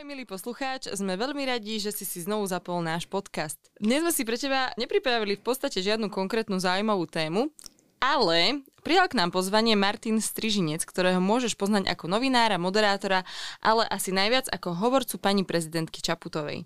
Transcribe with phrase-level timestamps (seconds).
[0.00, 3.60] Ahoj milý poslucháč, sme veľmi radi, že si si znovu zapol náš podcast.
[3.76, 7.52] Dnes sme si pre teba nepripravili v podstate žiadnu konkrétnu zaujímavú tému,
[8.00, 13.28] ale prijal k nám pozvanie Martin Strižinec, ktorého môžeš poznať ako novinára, moderátora,
[13.60, 16.64] ale asi najviac ako hovorcu pani prezidentky Čaputovej.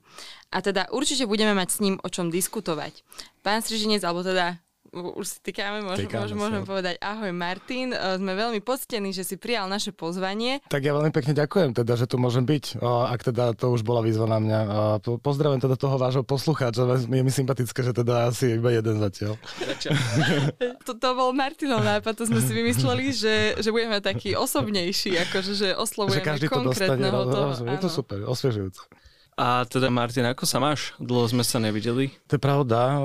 [0.55, 3.03] A teda určite budeme mať s ním o čom diskutovať.
[3.43, 4.63] Pán Strižinec, alebo teda
[4.95, 9.27] už si týkame, môžem, týkame môžem, môžem povedať ahoj Martin, e, sme veľmi poctení, že
[9.27, 10.63] si prijal naše pozvanie.
[10.71, 14.01] Tak ja veľmi pekne ďakujem teda, že tu môžem byť, ak teda to už bola
[14.01, 14.59] výzva na mňa.
[15.21, 19.35] Pozdravujem teda toho vášho poslucháča, je mi sympatické, že teda asi iba jeden zatiaľ.
[20.87, 25.53] to, to bol Martinov nápad, to sme si vymysleli, že, že budeme taký osobnejší, akože
[25.59, 27.73] že oslovujeme že každý konkrétneho to dostane, toho.
[27.75, 28.83] Je to super, osviežujúce.
[29.35, 30.95] A teda Martin, ako sa máš?
[31.03, 32.15] Dlho sme sa nevideli.
[32.31, 33.03] To je pravda,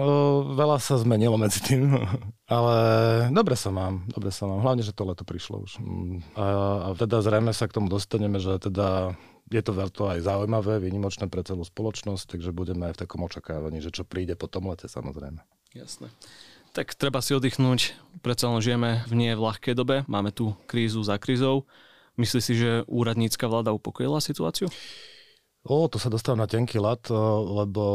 [0.53, 1.89] veľa sa zmenilo medzi tým,
[2.53, 2.75] ale
[3.33, 5.81] dobre sa mám, dobre sa mám, hlavne, že to leto prišlo už.
[5.81, 6.45] Mm, a,
[6.85, 9.17] a teda zrejme sa k tomu dostaneme, že teda
[9.49, 13.81] je to to aj zaujímavé, výnimočné pre celú spoločnosť, takže budeme aj v takom očakávaní,
[13.81, 15.41] že čo príde po tom lete samozrejme.
[15.73, 16.13] Jasné.
[16.77, 21.01] Tak treba si oddychnúť, predsa len žijeme v nie v ľahkej dobe, máme tu krízu
[21.01, 21.65] za krízou.
[22.21, 24.69] Myslíš si, že úradnícka vláda upokojila situáciu?
[25.69, 27.85] O, to sa dostáva na tenký lat, lebo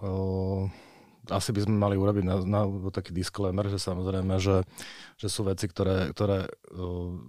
[0.00, 0.72] o,
[1.28, 4.64] asi by sme mali urobiť na, na, taký disclaimer, že samozrejme, že,
[5.20, 7.20] že sú veci, ktoré, ktoré o,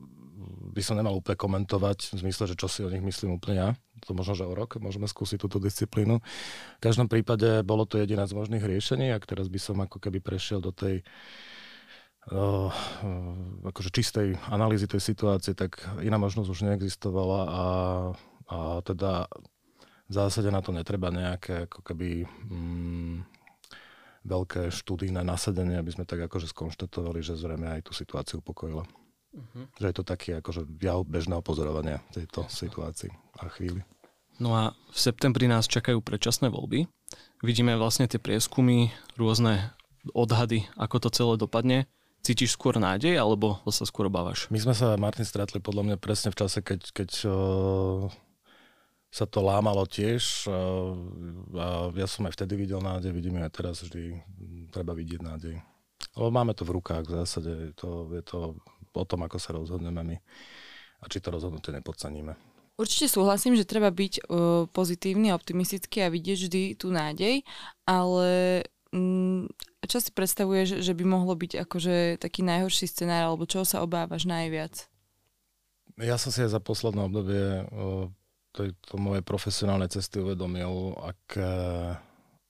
[0.72, 3.70] by som nemal úplne komentovať, v zmysle, že čo si o nich myslím úplne ja.
[4.08, 6.24] To možno, že o rok môžeme skúsiť túto disciplínu.
[6.80, 10.24] V každom prípade bolo to jediné z možných riešení, a teraz by som ako keby
[10.24, 11.04] prešiel do tej
[12.32, 12.72] uh,
[13.64, 17.64] akože čistej analýzy tej situácie, tak iná možnosť už neexistovala a,
[18.52, 19.28] a teda
[20.06, 23.26] v zásade na to netreba nejaké ako keby mm,
[24.26, 28.86] veľké študijné nasadenie, aby sme tak akože skonštatovali, že zrejme aj tú situáciu upokojila.
[29.36, 29.66] Uh-huh.
[29.78, 32.58] Že je to taký akože jav bežného pozorovania tejto Jasne.
[32.70, 33.82] situácii a chvíli.
[34.42, 36.88] No a v septembri nás čakajú predčasné voľby.
[37.44, 39.72] Vidíme vlastne tie prieskumy, rôzne
[40.12, 41.78] odhady, ako to celé dopadne.
[42.26, 44.50] Cítiš skôr nádej, alebo sa skôr obávaš?
[44.50, 47.10] My sme sa, Martin, stretli podľa mňa presne v čase, keď, keď
[49.16, 50.52] sa to lámalo tiež
[51.56, 54.20] a ja som aj vtedy videl nádej, vidím aj teraz vždy,
[54.76, 55.56] treba vidieť nádej.
[56.20, 58.60] Lebo máme to v rukách v zásade, je to, je to
[58.92, 60.18] o tom, ako sa rozhodneme my
[61.00, 62.36] a či to rozhodnutie nepodceníme.
[62.76, 67.48] Určite súhlasím, že treba byť uh, pozitívny, optimistický a vidieť vždy tú nádej,
[67.88, 68.28] ale
[68.92, 69.48] um,
[69.88, 74.28] čo si predstavuješ, že by mohlo byť akože taký najhorší scenár, alebo čoho sa obávaš
[74.28, 74.92] najviac?
[76.04, 78.12] Ja som si aj za posledné obdobie uh,
[78.56, 81.24] tejto mojej profesionálnej cesty uvedomil, ak,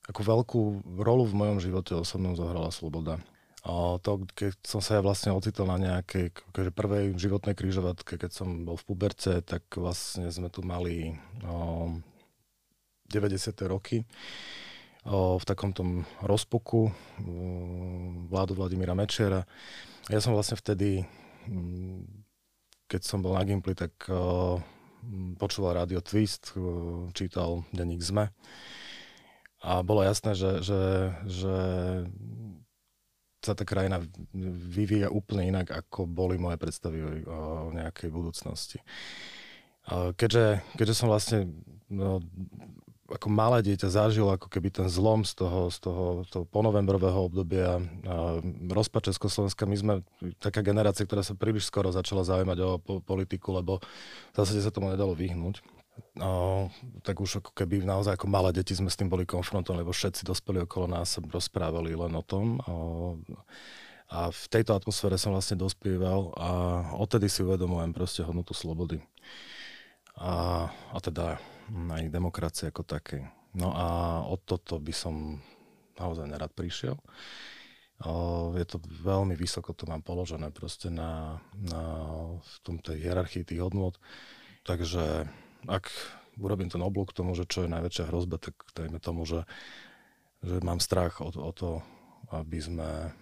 [0.05, 0.61] akú veľkú
[1.01, 3.17] rolu v mojom živote osobnom zohrala sloboda.
[3.65, 8.29] A to, keď som sa ja vlastne ocitol na nejakej akože prvej životnej križovatke, keď
[8.29, 11.97] som bol v puberte, tak vlastne sme tu mali o,
[13.09, 13.57] 90.
[13.65, 14.05] roky
[15.09, 16.91] o, v takom tom rozpuku o,
[18.29, 19.49] vládu Vladimíra Mečera.
[20.13, 21.01] Ja som vlastne vtedy,
[22.85, 24.61] keď som bol na Gimply, tak o,
[25.39, 26.61] počúval rádio Twist, eh,
[27.13, 28.31] čítal denník ZME
[29.65, 30.81] a bolo jasné, že, že,
[31.25, 31.55] že
[33.41, 33.97] sa tá krajina
[34.69, 38.77] vyvíja úplne inak, ako boli moje predstavy o nejakej budúcnosti.
[39.89, 41.49] Keďže, keďže som vlastne
[41.89, 42.21] no,
[43.05, 47.77] ako malé dieťa zažil ako keby ten zlom z toho, z toho, toho ponovembrového obdobia
[48.05, 49.69] a rozpad Československa.
[49.69, 49.93] My sme
[50.41, 53.77] taká generácia, ktorá sa príliš skoro začala zaujímať o po, politiku, lebo
[54.33, 55.61] v zásade sa tomu nedalo vyhnúť.
[56.17, 56.67] No,
[57.05, 60.27] tak už ako keby naozaj ako malé deti sme s tým boli konfrontovaní, lebo všetci
[60.27, 62.59] dospeli okolo nás sa rozprávali len o tom.
[64.09, 66.49] A v tejto atmosfére som vlastne dospieval a
[66.99, 68.99] odtedy si uvedomujem proste hodnotu slobody.
[70.19, 71.39] A, a teda
[71.69, 73.25] aj demokracie ako také.
[73.55, 73.87] No a
[74.27, 75.39] o toto by som
[75.95, 76.99] naozaj nerad prišiel.
[78.59, 81.81] Je to veľmi vysoko, to mám položené proste na, na
[82.43, 83.95] v tom hierarchii tých hodnot.
[84.67, 85.23] Takže
[85.71, 85.87] ak
[86.35, 89.47] urobím ten oblúk k tomu, že čo je najväčšia hrozba, tak dajme tomu, že,
[90.43, 91.79] že mám strach o, o to,
[92.35, 93.15] aby sme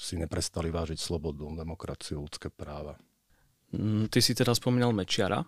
[0.00, 2.96] si neprestali vážiť slobodu, demokraciu, ľudské práva.
[3.76, 5.44] Mm, ty si teraz spomínal Mečiara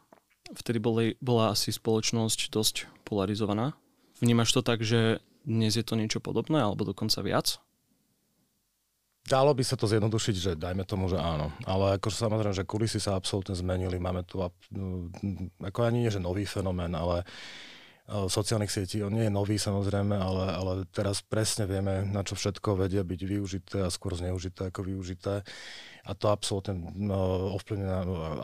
[0.55, 3.75] vtedy boli, bola asi spoločnosť dosť polarizovaná.
[4.23, 7.59] Vnímaš to tak, že dnes je to niečo podobné, alebo dokonca viac?
[9.27, 11.51] Dalo by sa to zjednodušiť, že dajme tomu, že áno.
[11.67, 13.99] Ale akože samozrejme, že kulisy sa absolútne zmenili.
[13.99, 14.39] Máme tu
[15.59, 17.27] ako ani nie, že nový fenomén, ale
[18.07, 19.03] sociálnych sietí.
[19.03, 23.21] On nie je nový samozrejme, ale, ale teraz presne vieme, na čo všetko vedia byť
[23.27, 25.43] využité a skôr zneužité ako využité.
[26.07, 27.91] A to absolútne no, ovplyvňuje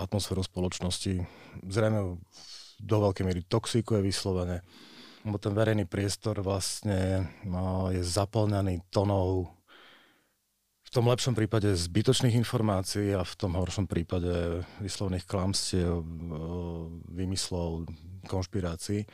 [0.02, 1.22] atmosféru spoločnosti.
[1.62, 2.18] Zrejme
[2.82, 4.66] do veľkej miery toxikuje vyslovene,
[5.22, 7.30] lebo ten verejný priestor vlastne
[7.94, 9.46] je zaplňaný tonou
[10.82, 16.04] v tom lepšom prípade zbytočných informácií a v tom horšom prípade vyslovných klamstiev,
[17.08, 17.88] vymyslov,
[18.26, 19.06] konšpirácií.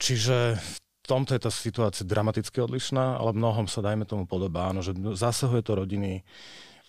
[0.00, 4.80] Čiže v tomto je tá situácia dramaticky odlišná, ale mnohom sa, dajme tomu, podobá, áno,
[4.80, 6.24] že zasahuje to rodiny,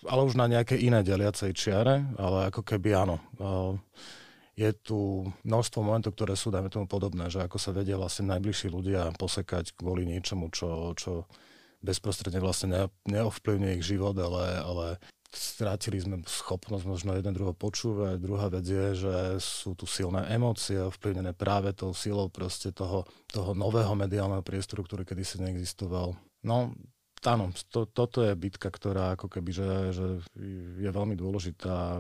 [0.08, 3.20] ale už na nejaké iné deliacej čiare, ale ako keby áno.
[4.56, 8.72] Je tu množstvo momentov, ktoré sú, dajme tomu, podobné, že ako sa vedia vlastne najbližší
[8.72, 11.28] ľudia posekať kvôli niečomu, čo, čo
[11.84, 14.86] bezprostredne vlastne neovplyvňuje ich život, ale, ale
[15.36, 18.18] strátili sme schopnosť možno jeden druhého počúvať.
[18.18, 23.52] Druhá vec je, že sú tu silné emócie ovplyvnené práve tou silou proste toho, toho
[23.52, 26.16] nového mediálneho priestoru, ktorý kedysi neexistoval.
[26.48, 26.72] No,
[27.28, 30.06] áno, to, toto je bitka, ktorá ako keby, že, že
[30.80, 32.00] je veľmi dôležitá,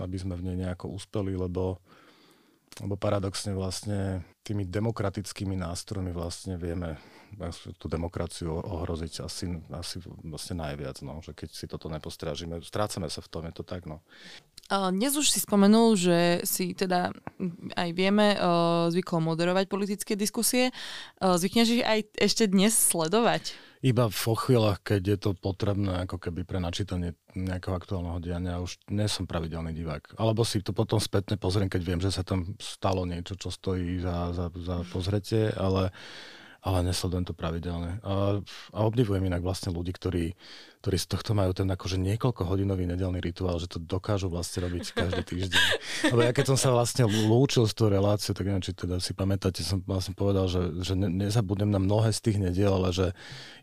[0.00, 1.78] aby sme v nej nejako uspeli, lebo
[2.80, 6.96] lebo paradoxne vlastne tými demokratickými nástrojmi vlastne vieme
[7.80, 13.24] tú demokraciu ohroziť asi, asi vlastne najviac, no, že keď si toto nepostrážime, strácame sa
[13.24, 14.04] v tom, je to tak, no.
[14.72, 17.12] Dnes už si spomenul, že si teda
[17.76, 18.38] aj vieme
[18.88, 20.72] zvykol moderovať politické diskusie.
[21.20, 23.52] Zvykneš ich aj ešte dnes sledovať?
[23.82, 28.78] Iba vo chvíľach, keď je to potrebné ako keby pre načítanie nejakého aktuálneho diania, už
[28.94, 30.14] nie som pravidelný divák.
[30.22, 33.98] Alebo si to potom spätne pozriem, keď viem, že sa tam stalo niečo, čo stojí
[33.98, 35.90] za, za, za pozretie, ale
[36.62, 37.98] ale nesledujem to pravidelne.
[38.06, 38.38] A,
[38.70, 40.38] a obdivujem inak vlastne ľudí, ktorí,
[40.78, 44.94] ktorí z tohto majú ten akože niekoľko hodinový nedelný rituál, že to dokážu vlastne robiť
[44.94, 45.62] každý týždeň.
[46.14, 49.10] Lebo ja keď som sa vlastne lúčil s tou reláciou, tak neviem, či teda si
[49.10, 53.06] pamätáte, som vlastne povedal, že, že ne, nezabudnem na mnohé z tých nediel, ale že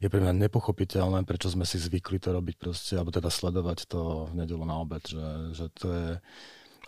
[0.04, 4.28] je pre mňa nepochopiteľné, prečo sme si zvykli to robiť proste, alebo teda sledovať to
[4.28, 6.08] v nedelu na obed, že, že to je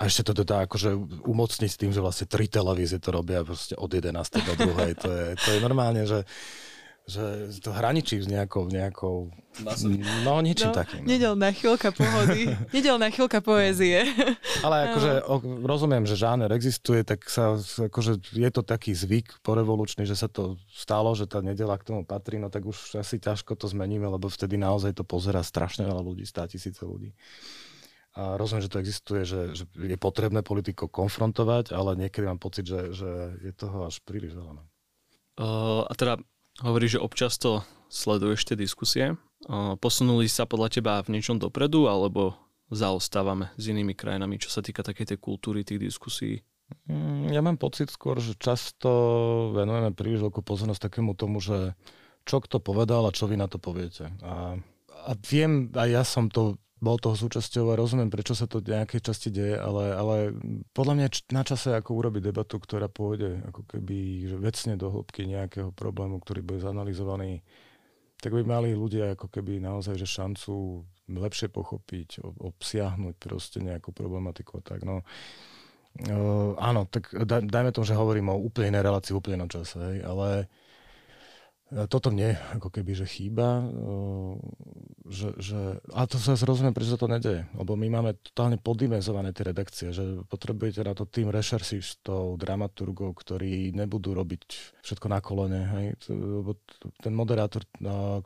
[0.02, 0.98] a ešte to teda akože
[1.30, 4.10] umocniť s tým, že vlastne tri televízie to robia proste od 11.
[4.18, 5.06] do 2.
[5.06, 6.26] To je, to je normálne, že
[7.10, 9.34] že to hraničí s nejakou, nejakou
[10.24, 11.02] no niečím no, takým.
[11.04, 11.10] No.
[11.10, 14.06] Nedelná chvíľka pohody, nedelná chvíľka poézie.
[14.62, 20.06] Ale akože o, rozumiem, že žáner existuje, tak sa, akože je to taký zvyk porevolučný,
[20.06, 23.58] že sa to stalo, že tá nedela k tomu patrí, no tak už asi ťažko
[23.58, 27.12] to zmeníme, lebo vtedy naozaj to pozera strašne veľa ľudí, stá tisíce ľudí.
[28.12, 32.68] A rozumiem, že to existuje, že, že je potrebné politiko konfrontovať, ale niekedy mám pocit,
[32.68, 34.68] že, že je toho až príliš veľa.
[35.40, 36.20] Uh, a teda
[36.60, 39.16] hovoríš, že občas to sleduješ tie diskusie.
[39.48, 42.36] Uh, posunuli sa podľa teba v niečom dopredu, alebo
[42.68, 46.44] zaostávame s inými krajinami, čo sa týka takej tej kultúry, tých diskusí?
[46.88, 48.92] Mm, ja mám pocit skôr, že často
[49.56, 51.76] venujeme príliš veľkú pozornosť takému tomu, že
[52.24, 54.08] čo kto povedal a čo vy na to poviete.
[54.24, 54.56] A,
[55.08, 58.74] a viem, a ja som to bol toho súčasťou a rozumiem, prečo sa to v
[58.74, 60.16] nejakej časti deje, ale, ale
[60.74, 65.70] podľa mňa na čase ako urobiť debatu, ktorá pôjde ako keby vecne do hĺbky nejakého
[65.78, 67.46] problému, ktorý bude zanalizovaný,
[68.18, 74.60] tak by mali ľudia ako keby naozaj že šancu lepšie pochopiť, obsiahnuť proste nejakú problematiku
[74.60, 74.82] a tak.
[74.82, 75.06] No,
[75.92, 79.98] Uh, áno, tak dajme tomu, že hovorím o úplne inej relácii, úplne na čase, hej,
[80.08, 80.48] ale
[81.72, 83.64] toto mne ako keby, že chýba,
[85.08, 89.32] že, že, a to sa rozumiem, prečo sa to nedeje, lebo my máme totálne podimenzované
[89.32, 94.42] tie redakcie, že potrebujete na to tým rešersistov, dramaturgov, ktorí nebudú robiť
[94.84, 96.60] všetko na kolene, hej, lebo
[97.00, 97.64] ten moderátor,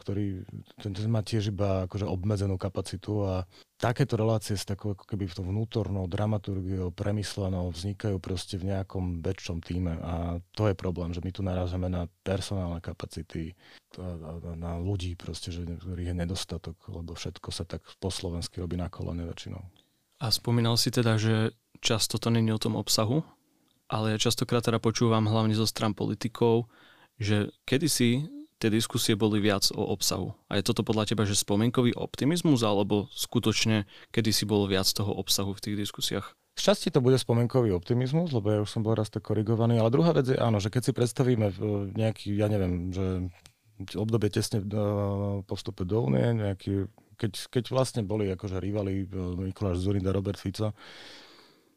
[0.02, 0.42] ktorý,
[0.82, 5.28] ten, ten má tiež iba akože obmedzenú kapacitu a takéto relácie s takou ako keby
[5.28, 11.12] v tom vnútornou dramaturgiou premyslenou vznikajú proste v nejakom väčšom týme a to je problém,
[11.12, 13.52] že my tu narážame na personálne kapacity,
[14.56, 18.88] na ľudí proste, že, ktorých je nedostatok, lebo všetko sa tak po slovensky robí na
[18.88, 19.64] kolene väčšinou.
[20.24, 21.52] A spomínal si teda, že
[21.84, 23.24] často to není o tom obsahu,
[23.92, 26.72] ale ja častokrát teda počúvam hlavne zo stran politikov,
[27.20, 28.28] že kedysi
[28.60, 30.34] tie diskusie boli viac o obsahu.
[30.48, 33.84] A je toto podľa teba, že spomienkový optimizmus, alebo skutočne
[34.16, 36.36] kedy si bolo viac toho obsahu v tých diskusiách?
[36.56, 39.92] Z časti to bude spomienkový optimizmus, lebo ja už som bol raz tak korigovaný, ale
[39.92, 41.52] druhá vec je áno, že keď si predstavíme
[42.00, 43.28] nejaký, ja neviem, že
[44.00, 44.64] obdobie tesne
[45.44, 46.88] po vstupe do únie, nejaký,
[47.20, 49.06] keď, keď vlastne boli akože rivali e,
[49.52, 50.72] Mikuláš Zurinda, Robert Fico,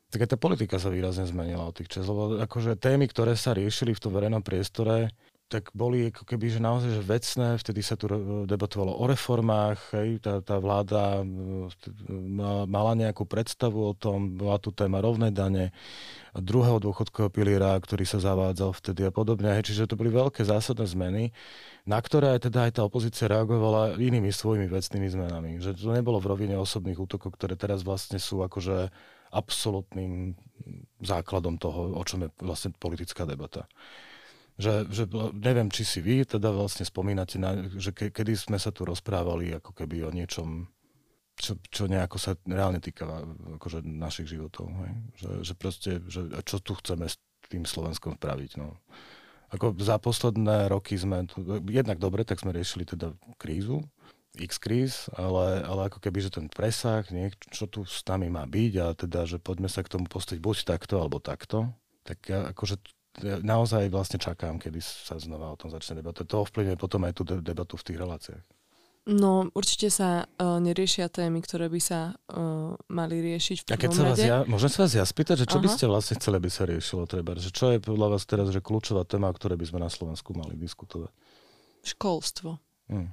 [0.08, 3.52] tak aj tá politika sa výrazne zmenila od tých čas, lebo akože témy, ktoré sa
[3.52, 5.10] riešili v tom verejnom priestore,
[5.48, 8.04] tak boli ako keby, že naozaj že vecné, vtedy sa tu
[8.44, 11.24] debatovalo o reformách, hej, tá, tá vláda
[12.68, 15.72] mala nejakú predstavu o tom, bola tu téma rovnej dane,
[16.36, 20.84] druhého dôchodkového piliera, ktorý sa zavádzal vtedy a podobne, hej, čiže to boli veľké zásadné
[20.84, 21.32] zmeny,
[21.88, 26.20] na ktoré aj teda aj tá opozícia reagovala inými svojimi vecnými zmenami, že to nebolo
[26.20, 28.92] v rovine osobných útokov, ktoré teraz vlastne sú akože
[29.32, 30.36] absolútnym
[31.00, 33.64] základom toho, o čom je vlastne politická debata.
[34.58, 35.04] Že, že
[35.38, 39.54] neviem, či si vy teda vlastne spomínate, na, že ke, kedy sme sa tu rozprávali
[39.54, 40.66] ako keby o niečom,
[41.38, 43.06] čo, čo nejako sa reálne týka
[43.62, 44.66] akože našich životov.
[44.82, 44.92] Hej?
[45.14, 48.58] Že, že proste, že čo tu chceme s tým Slovenskom spraviť.
[48.58, 48.74] No.
[49.54, 53.86] Ako za posledné roky sme, tu, jednak dobre, tak sme riešili teda krízu,
[54.36, 58.44] x kríz, ale, ale ako keby, že ten presah, niek, čo tu s nami má
[58.44, 61.72] byť a teda, že poďme sa k tomu postaviť buď takto, alebo takto,
[62.04, 66.26] tak ja akože naozaj vlastne čakám, kedy sa znova o tom začne debata.
[66.26, 68.44] To ovplyvňuje potom aj tú debatu v tých reláciách.
[69.08, 73.80] No, určite sa uh, neriešia témy, ktoré by sa uh, mali riešiť v prvom A
[73.80, 75.76] keď sa vás ja, môžem sa vás ja spýtať, že čo by Aha.
[75.80, 77.32] ste vlastne chceli, aby sa riešilo treba?
[77.32, 80.36] Že čo je podľa vás teraz že kľúčová téma, o ktorej by sme na Slovensku
[80.36, 81.08] mali diskutovať?
[81.88, 82.60] Školstvo.
[82.92, 83.08] Hm.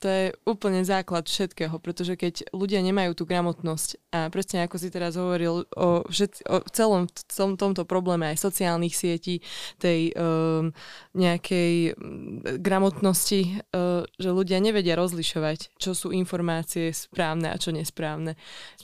[0.00, 4.88] To je úplne základ všetkého, pretože keď ľudia nemajú tú gramotnosť a presne ako si
[4.90, 9.42] teraz hovoril o, všet, o celom tom, tomto probléme aj sociálnych sietí,
[9.78, 10.70] tej um,
[11.14, 18.34] nejakej mm, gramotnosti, uh, že ľudia nevedia rozlišovať, čo sú informácie správne a čo nesprávne.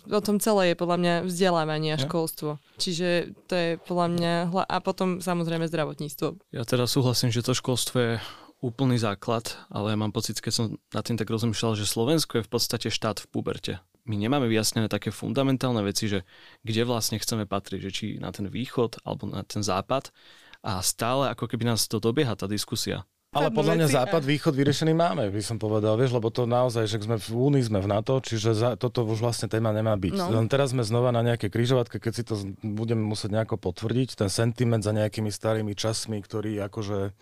[0.09, 2.63] O tom celé je podľa mňa vzdelávanie a školstvo.
[2.81, 4.33] Čiže to je podľa mňa...
[4.53, 6.55] hla- A potom samozrejme zdravotníctvo.
[6.55, 8.13] Ja teda súhlasím, že to školstvo je
[8.61, 12.47] úplný základ, ale ja mám pocit, keď som nad tým tak rozmýšľal, že Slovensko je
[12.47, 13.75] v podstate štát v puberte.
[14.05, 16.25] My nemáme vyjasnené také fundamentálne veci, že
[16.65, 20.13] kde vlastne chceme patriť, že či na ten východ alebo na ten západ
[20.61, 23.05] a stále ako keby nás to dobieha tá diskusia.
[23.31, 26.99] Ale podľa mňa západ, východ vyriešený máme, by som povedal, vieš, lebo to naozaj, že
[26.99, 30.19] sme v Únii, sme v NATO, čiže za, toto už vlastne téma nemá byť.
[30.19, 30.35] No.
[30.35, 32.35] Len teraz sme znova na nejaké križovatke, keď si to
[32.67, 37.15] budeme musieť nejako potvrdiť, ten sentiment za nejakými starými časmi, ktorý akože,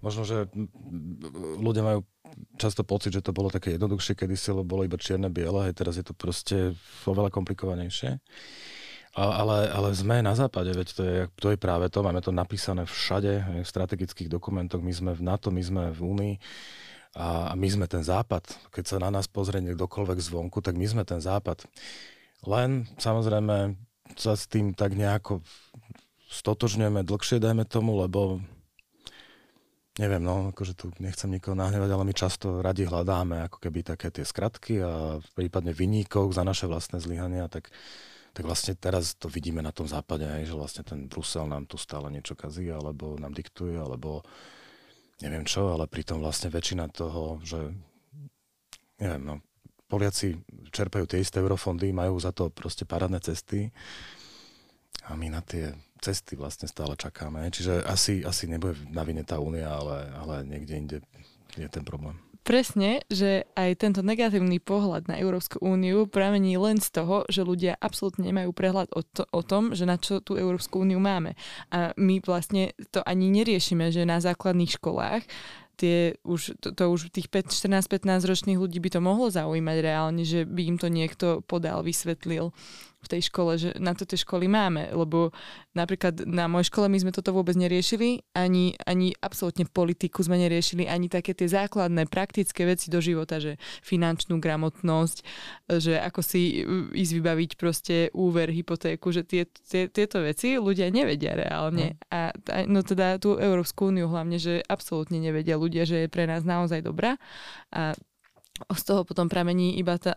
[0.00, 0.48] možno, že
[1.60, 2.00] ľudia majú
[2.56, 6.04] často pocit, že to bolo také jednoduchšie, kedy si bolo iba čierne-biele, hej, teraz je
[6.04, 6.76] to proste
[7.08, 8.20] oveľa komplikovanejšie.
[9.10, 12.86] Ale, ale sme na západe, veď to je, to je práve to, máme to napísané
[12.86, 16.34] všade, v strategických dokumentoch, my sme v NATO, my sme v Únii
[17.18, 18.46] a my sme ten západ.
[18.70, 21.66] Keď sa na nás pozrie kdokoľvek zvonku, tak my sme ten západ.
[22.46, 23.74] Len samozrejme
[24.14, 25.42] sa s tým tak nejako
[26.30, 28.38] stotožňujeme dlhšie, dajme tomu, lebo
[30.00, 34.08] neviem, no, akože tu nechcem nikoho nahnevať, ale my často radi hľadáme ako keby také
[34.08, 37.68] tie skratky a prípadne vyníkov za naše vlastné zlyhania, tak
[38.30, 41.74] tak vlastne teraz to vidíme na tom západe, hej, že vlastne ten Brusel nám tu
[41.74, 44.22] stále niečo kazí, alebo nám diktuje, alebo
[45.18, 47.74] neviem čo, ale pritom vlastne väčšina toho, že
[49.02, 49.34] neviem, no,
[49.90, 50.38] Poliaci
[50.70, 53.74] čerpajú tie isté eurofondy, majú za to proste parádne cesty
[55.10, 57.44] a my na tie cesty vlastne stále čakáme.
[57.50, 60.96] Čiže asi, asi nebude na vine tá únia, ale, ale niekde inde
[61.58, 62.16] je ten problém.
[62.40, 67.76] Presne, že aj tento negatívny pohľad na Európsku úniu pramení len z toho, že ľudia
[67.76, 71.36] absolútne nemajú prehľad o, to, o tom, že na čo tú Európsku úniu máme.
[71.68, 75.28] A my vlastne to ani neriešime, že na základných školách
[75.80, 80.44] tie už, to, to už tých 14-15 ročných ľudí by to mohlo zaujímať reálne, že
[80.44, 82.52] by im to niekto podal, vysvetlil
[83.00, 85.32] v tej škole, že na to tie školy máme, lebo
[85.72, 90.84] napríklad na mojej škole my sme toto vôbec neriešili, ani, ani absolútne politiku sme neriešili,
[90.84, 95.18] ani také tie základné praktické veci do života, že finančnú gramotnosť,
[95.80, 100.92] že ako si uh, ísť vybaviť proste úver, hypotéku, že tie, tie, tieto veci ľudia
[100.92, 101.96] nevedia reálne.
[102.12, 106.28] A, a no teda tú Európsku úniu hlavne, že absolútne nevedia ľudia, že je pre
[106.28, 107.16] nás naozaj dobrá.
[107.72, 107.96] A
[108.68, 110.12] z toho potom pramení iba tá,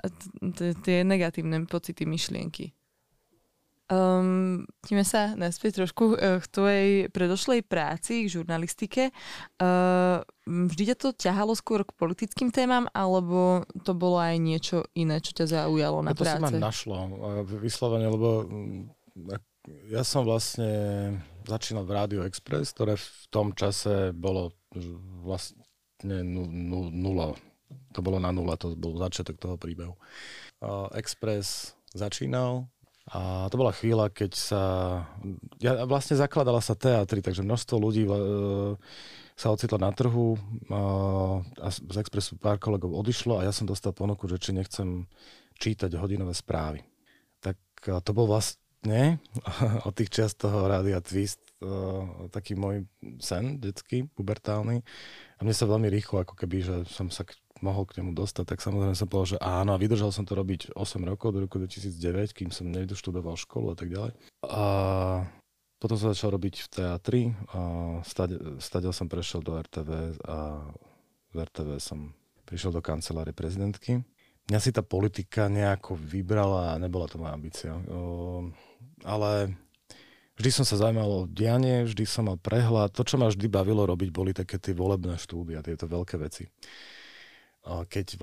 [0.58, 2.76] t- tie negatívne pocity, myšlienky.
[3.92, 9.12] Um, ideme sa naspäť trošku uh, k tvojej predošlej práci, k žurnalistike.
[9.60, 15.20] Uh, vždy ťa to ťahalo skôr k politickým témam, alebo to bolo aj niečo iné,
[15.20, 16.64] čo ťa zaujalo na A to sa ma práce?
[16.64, 18.82] našlo a vyslovene, lebo mm,
[19.92, 20.72] ja som vlastne
[21.44, 24.96] začínal v Radio Express, ktoré v tom čase bolo ž-
[25.28, 27.36] vlastne nu, nu, nula.
[27.94, 29.96] To bolo na nula, to bol začiatok toho príbehu.
[30.96, 32.68] Express začínal
[33.12, 34.62] a to bola chvíľa, keď sa...
[35.60, 38.12] Ja, vlastne zakladala sa teatri, takže množstvo ľudí e,
[39.36, 40.40] sa ocitlo na trhu
[40.72, 40.80] a,
[41.44, 45.04] a z Expressu pár kolegov odišlo a ja som dostal ponuku, že či nechcem
[45.60, 46.80] čítať hodinové správy.
[47.44, 47.60] Tak
[47.92, 49.20] a to bol vlastne
[49.88, 52.88] od tých čiast toho Rádia Twist uh, taký môj
[53.20, 54.80] sen detský, pubertálny.
[54.80, 57.28] A mne sa veľmi rýchlo, ako keby, že som sa
[57.64, 60.76] mohol k nemu dostať, tak samozrejme som povedal, že áno a vydržal som to robiť
[60.76, 64.12] 8 rokov, do roku 2009, kým som nedoštudoval školu a tak ďalej.
[64.44, 64.66] A
[65.80, 67.60] potom som začal robiť v teatri a
[68.08, 70.64] stade, som prešiel do RTV a
[71.34, 72.16] z RTV som
[72.48, 74.00] prišiel do kancelárie prezidentky.
[74.48, 77.76] mňa si tá politika nejako vybrala a nebola to moja ambícia.
[77.92, 78.48] O,
[79.04, 79.60] ale
[80.40, 82.96] vždy som sa zaujímal o dianie, vždy som mal prehľad.
[82.96, 86.48] To, čo ma vždy bavilo robiť, boli také tie volebné štúdia, tieto veľké veci.
[87.64, 88.20] Keď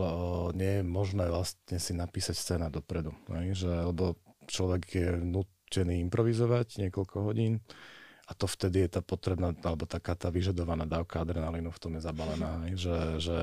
[0.52, 3.16] nie je možné vlastne si napísať scéna dopredu.
[3.28, 7.64] Že, lebo človek je nutený improvizovať niekoľko hodín
[8.28, 12.02] a to vtedy je tá potrebná, alebo taká tá vyžadovaná dávka adrenalínu v tom je
[12.04, 12.68] zabalená.
[12.76, 13.38] Že, že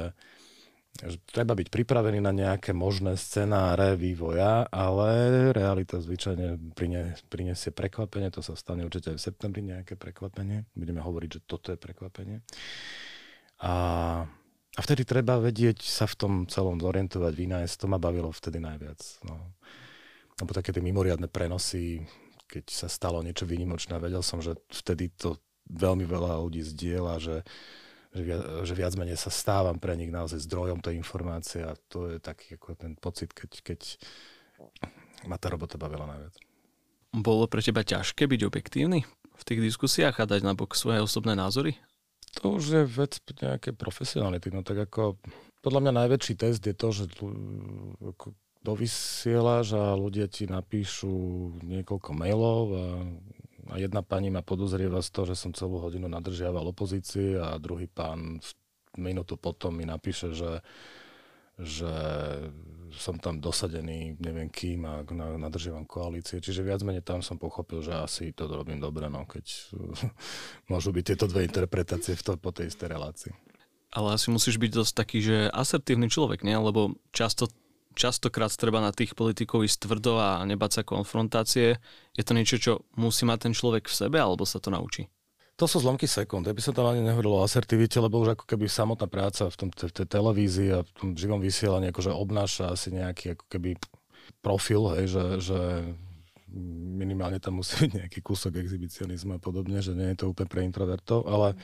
[0.98, 6.74] že treba byť pripravený na nejaké možné scenáre vývoja, ale realita zvyčajne
[7.30, 10.66] prinesie prekvapenie, to sa stane určite aj v septembri nejaké prekvapenie.
[10.74, 12.42] Budeme hovoriť, že toto je prekvapenie.
[13.62, 13.74] A,
[14.78, 19.02] a vtedy treba vedieť sa v tom celom zorientovať, vynájsť, to ma bavilo vtedy najviac.
[19.26, 19.58] No.
[20.38, 22.06] Lebo také tie mimoriadne prenosy,
[22.46, 27.36] keď sa stalo niečo výnimočné, vedel som, že vtedy to veľmi veľa ľudí zdieľa, že
[28.18, 32.10] že viac, že viac menej sa stávam pre nich naozaj zdrojom tej informácie a to
[32.10, 33.80] je taký ako ten pocit, keď, keď
[35.30, 36.34] ma tá robota bavila najviac.
[37.14, 39.06] Bolo pre teba ťažké byť objektívny
[39.38, 41.78] v tých diskusiách a dať na bok svoje osobné názory?
[42.42, 44.54] To už je vec nejaké profesionality.
[44.54, 45.18] No tak ako,
[45.66, 47.10] podľa mňa najväčší test je to, že
[48.62, 51.16] dovysielaš a ľudia ti napíšu
[51.66, 52.86] niekoľko mailov a
[53.68, 57.92] a jedna pani ma podozrieva z toho, že som celú hodinu nadržiaval opozícii a druhý
[57.92, 58.40] pán
[58.96, 60.64] minútu potom mi napíše, že,
[61.60, 61.94] že
[62.96, 65.04] som tam dosadený, neviem kým a
[65.40, 66.40] nadržiavam koalície.
[66.40, 69.46] Čiže viac menej tam som pochopil, že asi to robím dobre, no, keď
[70.72, 73.34] môžu byť tieto dve interpretácie v to, po tej istej relácii.
[73.92, 76.56] Ale asi musíš byť dosť taký, že asertívny človek, nie?
[76.56, 77.48] Lebo často
[77.98, 81.82] častokrát treba na tých politikov ísť tvrdo a nebať sa konfrontácie.
[82.14, 85.10] Je to niečo, čo musí mať ten človek v sebe, alebo sa to naučí?
[85.58, 86.46] To sú zlomky sekúnd.
[86.46, 89.56] Ja by som tam ani nehovoril o asertivite, lebo už ako keby samotná práca v,
[89.58, 93.74] tom, v tej televízii a v tom živom vysielaní akože obnáša asi nejaký ako keby
[94.46, 95.60] profil, hej, že, že
[96.94, 100.62] minimálne tam musí byť nejaký kúsok exhibicionizmu a podobne, že nie je to úplne pre
[100.62, 101.58] introvertov, ale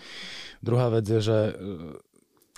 [0.60, 1.38] druhá vec je, že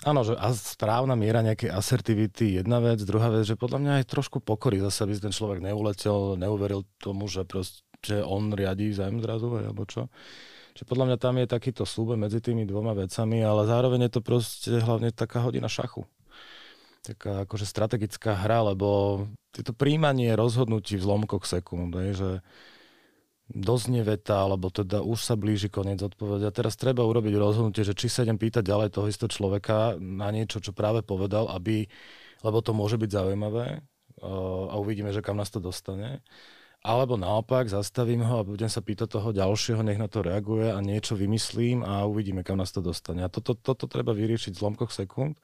[0.04, 4.12] Áno, že a správna miera nejakej asertivity jedna vec, druhá vec, že podľa mňa aj
[4.12, 9.48] trošku pokory zase, aby ten človek neuletel, neuveril tomu, že proste on riadí zájem zrazu,
[9.56, 10.12] alebo čo.
[10.76, 14.20] Čiže podľa mňa tam je takýto súbe medzi tými dvoma vecami, ale zároveň je to
[14.20, 16.04] proste hlavne taká hodina šachu.
[17.00, 19.24] Taká akože strategická hra, lebo
[19.56, 22.44] je to príjmanie rozhodnutí v zlomkoch sekúnd, že
[23.48, 26.44] doznie veta, alebo teda už sa blíži koniec odpovede.
[26.44, 30.28] A teraz treba urobiť rozhodnutie, že či sa idem pýtať ďalej toho istého človeka na
[30.28, 31.88] niečo, čo práve povedal, aby,
[32.44, 33.80] lebo to môže byť zaujímavé
[34.68, 36.20] a uvidíme, že kam nás to dostane.
[36.86, 40.78] Alebo naopak, zastavím ho a budem sa pýtať toho ďalšieho, nech na to reaguje a
[40.78, 43.26] niečo vymyslím a uvidíme, kam nás to dostane.
[43.26, 45.34] A toto, toto treba vyriešiť v zlomkoch sekúnd.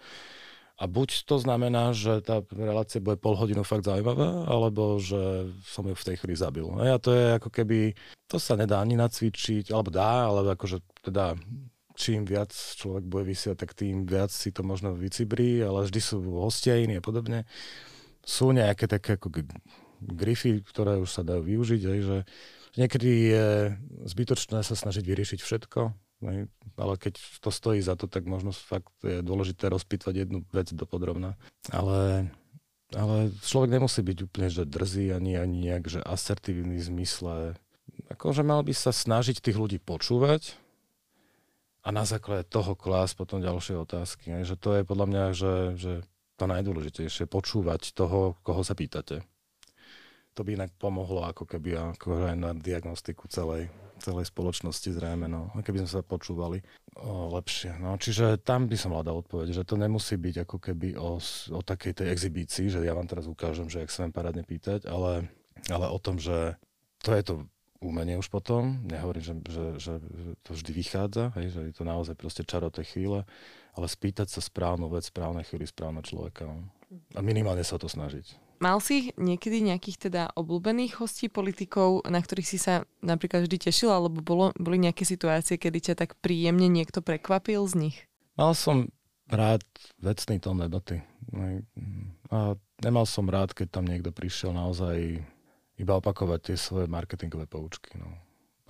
[0.78, 5.82] A buď to znamená, že tá relácia bude pol hodinu fakt zaujímavá, alebo že som
[5.82, 6.66] ju v tej chvíli zabil.
[6.78, 7.98] A to je ako keby,
[8.30, 11.34] to sa nedá ani nacvičiť, alebo dá, ale akože teda
[11.98, 16.22] čím viac človek bude vysiať, tak tým viac si to možno vycibrí, ale vždy sú
[16.38, 17.44] hostia iní a podobne.
[18.22, 19.28] Sú nejaké také ako
[20.10, 22.16] grify, ktoré už sa dajú využiť, aj, že
[22.76, 23.48] niekedy je
[24.08, 25.80] zbytočné sa snažiť vyriešiť všetko,
[26.78, 31.34] ale keď to stojí za to, tak možno fakt je dôležité rozpýtvať jednu vec dopodrobná.
[31.74, 32.30] Ale,
[32.94, 37.34] ale človek nemusí byť úplne že drzý ani, ani nejak že asertívny v zmysle.
[38.08, 40.54] Akože mal by sa snažiť tých ľudí počúvať
[41.82, 44.46] a na základe toho klásť potom ďalšie otázky.
[44.46, 45.92] Že to je podľa mňa, že, že
[46.38, 49.26] to najdôležitejšie, počúvať toho, koho sa pýtate.
[50.32, 53.68] To by inak pomohlo ako keby ako aj na diagnostiku celej
[54.02, 55.54] celej spoločnosti zrejme, no.
[55.62, 56.58] Keby sme sa počúvali
[56.98, 57.78] o, lepšie.
[57.78, 57.94] No.
[57.94, 61.22] Čiže tam by som hľadal odpoveď, že to nemusí byť ako keby o,
[61.54, 64.90] o takej tej exibícii, že ja vám teraz ukážem, že ak sa vám parádne pýtať,
[64.90, 65.30] ale,
[65.70, 66.58] ale o tom, že
[67.06, 67.34] to je to
[67.82, 69.92] umenie už potom, nehovorím, že, že, že
[70.46, 73.26] to vždy vychádza, hej, že je to naozaj proste čaro tej chvíle,
[73.74, 76.46] ale spýtať sa správnu vec, správnej chvíli, správneho človeka.
[76.46, 76.70] No.
[77.18, 78.41] A minimálne sa to snažiť.
[78.62, 83.90] Mal si niekedy nejakých teda obľúbených hostí politikov, na ktorých si sa napríklad vždy tešil,
[83.90, 87.96] alebo bolo, boli nejaké situácie, kedy ťa tak príjemne niekto prekvapil z nich?
[88.38, 88.86] Mal som
[89.26, 89.66] rád
[89.98, 91.02] vecný tón debaty.
[92.30, 92.54] A
[92.86, 95.18] nemal som rád, keď tam niekto prišiel naozaj
[95.82, 97.98] iba opakovať tie svoje marketingové poučky.
[97.98, 98.14] No.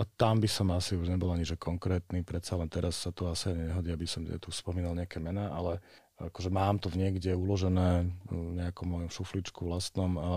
[0.01, 3.29] A tam by som asi už nebol ani že konkrétny, predsa len teraz sa to
[3.29, 5.85] asi nehodí, aby som tu spomínal nejaké mená, ale
[6.19, 10.33] akože mám to v niekde uložené v nejakom mojom šufličku vlastnom, a,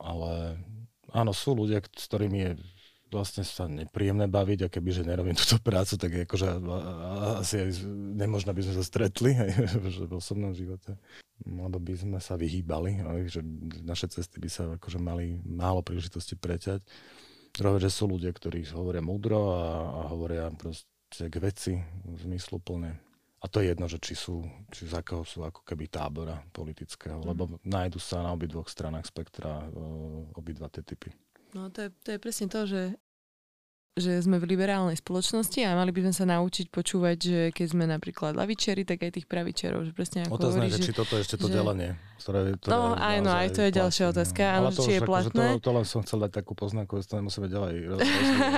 [0.00, 0.60] ale
[1.14, 2.52] áno, sú ľudia, s ktorými je
[3.14, 6.58] vlastne sa nepríjemné baviť a kebyže nerobím túto prácu, tak akože
[7.38, 7.70] asi aj
[8.18, 9.50] nemožno by sme sa stretli aj,
[10.10, 10.98] v osobnom živote.
[11.46, 12.98] lebo by sme sa vyhýbali,
[13.30, 13.40] že
[13.86, 16.82] naše cesty by sa akože mali málo príležitosti preťať.
[17.54, 21.72] Druhé, že sú ľudia, ktorí hovoria múdro a, a hovoria proste k veci
[22.18, 22.98] zmysluplne.
[23.44, 24.40] A to je jedno, že či sú,
[24.72, 27.28] či z akého sú ako keby tábora politického, mm.
[27.28, 31.12] lebo nájdu sa na obidvoch stranách spektra uh, obidva tie typy.
[31.52, 32.96] No to je, to je presne to, že
[33.94, 37.86] že sme v liberálnej spoločnosti a mali by sme sa naučiť počúvať, že keď sme
[37.86, 41.22] napríklad lavičeri, tak aj tých pravičerov, že presne ako Otázne, hovorí, že, či toto je
[41.22, 41.54] ešte to že...
[41.54, 41.94] delenie.
[42.24, 45.46] Ktoré, ktoré no aj, no aj to je ďalšia otázka, áno, či je akože platné.
[45.60, 48.00] To, to len som chcel dať takú poznámku, že to nemusíme ďalej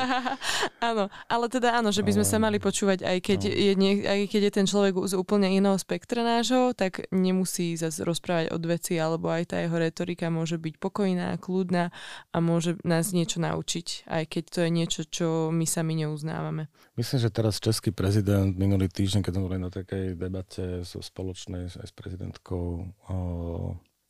[0.89, 3.51] Áno, ale teda áno, že by sme sa mali počúvať, aj keď, no.
[3.51, 8.07] je, nie, aj keď je ten človek z úplne iného spektra nášho, tak nemusí zase
[8.07, 11.91] rozprávať od veci, alebo aj tá jeho retorika môže byť pokojná, kľudná
[12.31, 16.69] a môže nás niečo naučiť, aj keď to je niečo, čo my sami neuznávame.
[16.97, 21.69] Myslím, že teraz český prezident minulý týždeň, keď sme boli na takej debate so spoločnej
[21.69, 23.17] aj s prezidentkou o,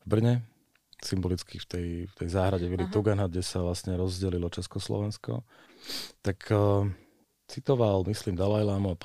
[0.02, 0.44] v Brne,
[1.00, 5.44] symbolicky v tej, v tej záhrade Vili Tugana, kde sa vlastne rozdelilo Československo,
[6.20, 6.90] tak o,
[7.48, 8.96] citoval, myslím, Dalaj Lama a,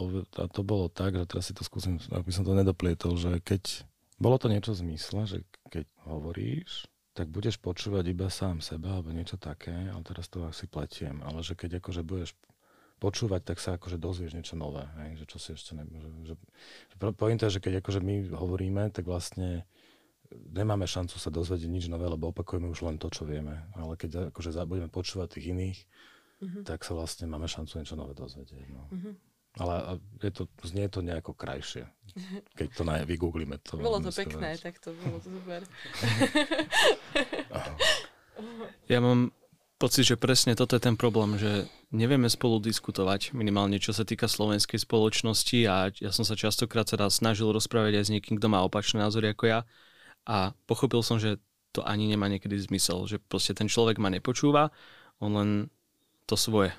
[0.42, 3.88] a to bolo tak, že teraz si to skúsim, aby som to nedoplietol, že keď
[4.22, 5.38] bolo to niečo v zmysle, že
[5.72, 10.68] keď hovoríš, tak budeš počúvať iba sám seba alebo niečo také, ale teraz to asi
[10.68, 12.32] pletiem, ale že keď akože budeš
[13.04, 15.84] počúvať, tak sa akože dozvieš niečo nové, hej, že čo si ešte ne,
[16.24, 16.38] že,
[17.18, 19.66] pointa že keď akože my hovoríme, tak vlastne
[20.32, 23.68] nemáme šancu sa dozvedieť nič nové, lebo opakujeme už len to, čo vieme.
[23.76, 25.80] Ale keď akože budeme počúvať tých iných,
[26.46, 26.64] uh-huh.
[26.64, 28.68] tak sa vlastne máme šancu niečo nové dozvedieť.
[28.72, 28.88] No.
[28.88, 29.14] Uh-huh.
[29.60, 31.84] Ale je to, znie to nejako krajšie.
[32.56, 33.60] Keď to na, vygooglíme.
[33.68, 34.64] To bolo to pekné, vec.
[34.64, 35.60] tak to bolo to super.
[38.92, 39.36] ja mám
[39.76, 44.30] pocit, že presne toto je ten problém, že nevieme spolu diskutovať, minimálne čo sa týka
[44.30, 48.64] slovenskej spoločnosti a ja som sa častokrát teda snažil rozprávať aj s niekým, kto má
[48.64, 49.60] opačné názory ako ja
[50.24, 54.70] a pochopil som, že to ani nemá niekedy zmysel, že proste ten človek ma nepočúva,
[55.18, 55.50] on len
[56.30, 56.76] to svoje.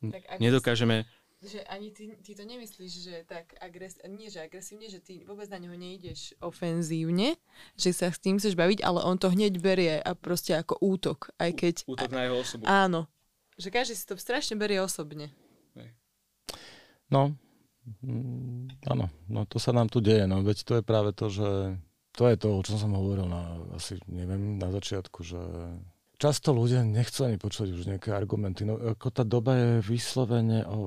[0.00, 1.04] Tak Nedokážeme
[1.46, 5.46] že ani ty, ty to nemyslíš, že tak agres, nie že agresívne, že ty vôbec
[5.46, 7.38] na neho neideš ofenzívne,
[7.78, 11.30] že sa s tým chceš baviť, ale on to hneď berie a proste ako útok,
[11.38, 11.74] aj keď...
[11.86, 12.62] Útok na jeho osobu.
[12.66, 13.06] Áno.
[13.56, 15.32] Že každý si to strašne berie osobne.
[17.06, 17.38] No,
[18.02, 21.78] mm, áno, no to sa nám tu deje, no veď to je práve to, že
[22.16, 25.38] to je to, o čom som hovoril na, asi neviem, na začiatku, že
[26.16, 28.64] často ľudia nechcú ani počuť už nejaké argumenty.
[28.64, 30.78] No, ako tá doba je vyslovene o,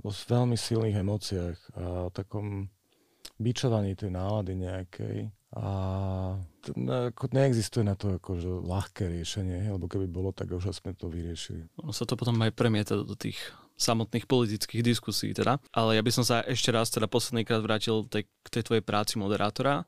[0.00, 2.68] o veľmi silných emóciách a o takom
[3.38, 5.16] bičovaní tej nálady nejakej.
[5.56, 5.68] A
[6.76, 11.08] no, ako neexistuje na to akože ľahké riešenie, lebo keby bolo, tak už sme to
[11.08, 11.64] vyriešili.
[11.80, 13.40] Ono sa to potom aj premieta do tých
[13.78, 15.62] samotných politických diskusí teda.
[15.70, 18.84] Ale ja by som sa ešte raz teda posledný krát vrátil tej, k tej tvojej
[18.84, 19.86] práci moderátora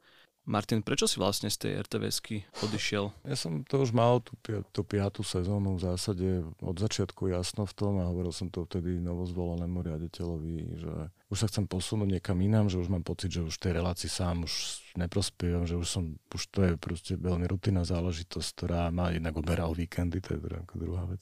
[0.49, 3.13] Martin, prečo si vlastne z tej RTVSky odišiel?
[3.29, 4.33] Ja som to už mal tú,
[4.73, 6.27] tú piatú sezónu v zásade
[6.65, 10.93] od začiatku jasno v tom a hovoril som to vtedy novozvolenému riaditeľovi, že
[11.29, 14.49] už sa chcem posunúť niekam inám, že už mám pocit, že už tej relácii sám
[14.49, 14.55] už
[14.97, 19.77] neprospievam, že už som, už to je proste veľmi rutinná záležitosť, ktorá má jednak odberal
[19.77, 21.21] víkendy, to je teda druhá vec.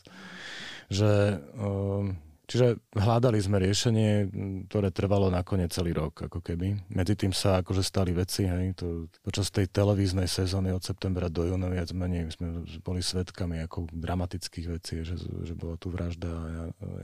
[0.88, 2.16] Že um,
[2.48, 4.32] Čiže hľadali sme riešenie,
[4.72, 6.80] ktoré trvalo nakoniec celý rok, ako keby.
[6.88, 11.44] Medzi tým sa akože stali veci, hej, to, počas tej televíznej sezóny od septembra do
[11.44, 16.32] júna viac menej sme boli svetkami ako dramatických vecí, že, že bola tu vražda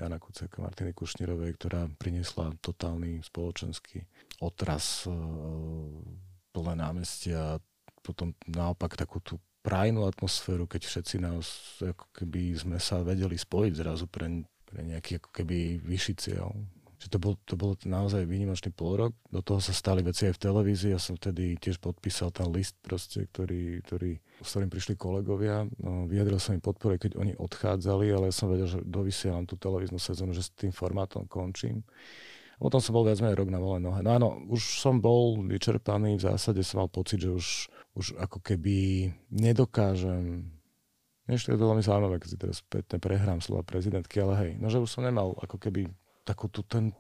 [0.01, 4.01] Jana Kuciaka, Martiny Kušnírovej, ktorá priniesla totálny spoločenský
[4.41, 5.13] otras, e,
[6.57, 7.61] plné námestia,
[8.01, 13.73] potom naopak takú tú prajnú atmosféru, keď všetci nás, ako keby sme sa vedeli spojiť
[13.77, 16.51] zrazu pre pre nejaký ako keby vyšší cieľ.
[16.99, 19.13] Že to bol, to bol naozaj výnimočný rok.
[19.29, 20.97] Do toho sa stali veci aj v televízii.
[20.97, 25.69] Ja som vtedy tiež podpísal ten list, proste, ktorý, ktorý, s ktorým prišli kolegovia.
[25.79, 29.61] No, vyjadril som im podporu, keď oni odchádzali, ale ja som vedel, že dovysielam tú
[29.61, 31.85] televíznu sezónu, že s tým formátom končím.
[32.57, 34.01] Potom som bol viac menej rok na voľnej nohe.
[34.01, 37.47] No áno, už som bol vyčerpaný, v zásade som mal pocit, že už,
[38.01, 40.54] už ako keby nedokážem
[41.29, 44.81] je to veľmi zaujímavé, keď si teraz spätne prehrám slova prezidentky, ale hej, no že
[44.81, 45.89] už som nemal ako keby
[46.25, 46.97] takú tu ten,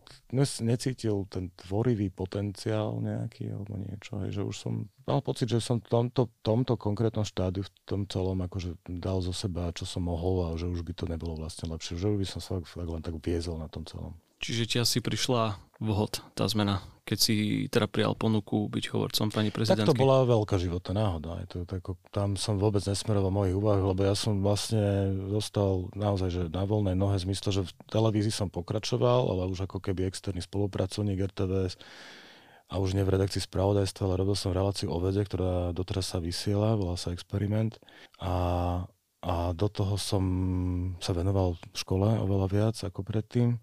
[0.60, 4.72] necítil ten tvorivý potenciál nejaký alebo niečo, hej, že už som
[5.08, 9.32] mal pocit, že som v tomto, tomto konkrétnom štádiu, v tom celom akože dal zo
[9.32, 12.26] seba, čo som mohol a že už by to nebolo vlastne lepšie, že už by
[12.28, 14.12] som sa len tak viezol na tom celom.
[14.44, 17.34] Čiže ti asi prišla vhod tá zmena, keď si
[17.68, 19.84] teda prijal ponuku byť hovorcom pani prezidentky?
[19.84, 21.42] Tak to bola veľká životná náhoda.
[21.44, 21.82] Je to, tak,
[22.14, 26.96] tam som vôbec nesmeroval mojich úvah, lebo ja som vlastne zostal naozaj že na voľnej
[26.96, 31.76] nohe zmysle, že v televízii som pokračoval, ale už ako keby externý spolupracovník RTVS
[32.72, 36.18] a už nie v redakcii spravodajstva, ale robil som reláciu o vede, ktorá doteraz sa
[36.18, 37.76] vysiela, volá sa Experiment
[38.16, 38.34] a,
[39.20, 40.24] a do toho som
[41.04, 43.60] sa venoval škole oveľa viac ako predtým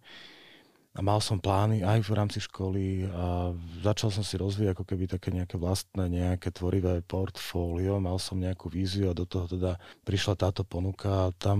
[0.92, 5.08] a mal som plány aj v rámci školy a začal som si rozvíjať ako keby
[5.08, 10.36] také nejaké vlastné, nejaké tvorivé portfólio, mal som nejakú víziu a do toho teda prišla
[10.36, 11.60] táto ponuka a tam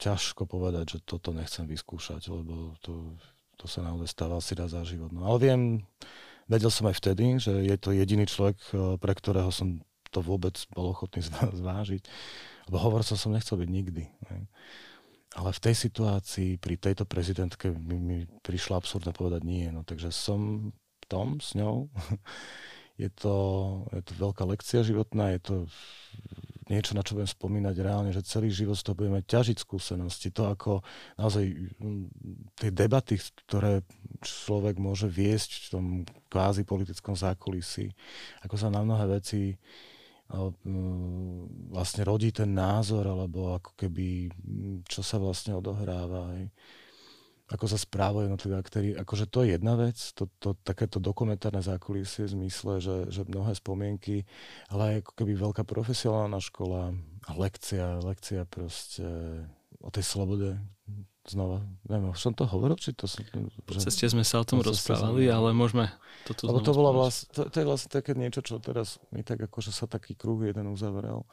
[0.00, 3.12] ťažko povedať, že toto nechcem vyskúšať, lebo to,
[3.60, 5.12] to sa naozaj stáva asi raz za život.
[5.12, 5.60] No, ale viem,
[6.48, 10.54] vedel som aj vtedy, že je to jediný človek, eh, pre ktorého som to vôbec
[10.72, 11.20] bol ochotný
[11.60, 12.06] zvážiť.
[12.70, 14.04] Lebo hovorcom som nechcel byť nikdy.
[14.30, 14.48] Ne?
[15.34, 19.66] Ale v tej situácii, pri tejto prezidentke mi, mi prišlo absurdne povedať nie.
[19.74, 21.90] No, takže som v tom s ňou.
[23.02, 23.36] je, to,
[23.90, 25.54] je to veľká lekcia životná, je to
[26.70, 30.32] niečo, na čo budem spomínať reálne, že celý život z toho budeme ťažiť skúsenosti.
[30.32, 30.80] To ako
[31.20, 31.44] naozaj
[32.56, 33.84] tie debaty, ktoré
[34.24, 35.84] človek môže viesť v tom
[36.32, 37.92] kvázi politickom zákulisí,
[38.46, 39.58] ako sa na mnohé veci
[41.70, 46.42] vlastne rodí ten názor, alebo ako keby, mm, čo sa vlastne odohráva, aj,
[47.52, 48.88] ako sa správajú jednotlivé aktéry.
[48.96, 53.52] Akože to je jedna vec, to, to, takéto dokumentárne zákulisie v zmysle, že, že mnohé
[53.52, 54.24] spomienky,
[54.72, 56.96] ale aj ako keby veľká profesionálna škola,
[57.36, 59.04] lekcia, lekcia proste
[59.84, 60.56] o tej slobode,
[61.24, 61.64] znova.
[61.88, 63.24] Neviem, už som to hovoril, či to som...
[63.64, 65.88] Po ceste sme sa o tom rozprávali, ale môžeme
[66.28, 69.24] to tu Lebo to, bola vlast, to, to, je vlastne také niečo, čo teraz mi
[69.24, 71.24] tak akože sa taký kruh jeden uzavrel.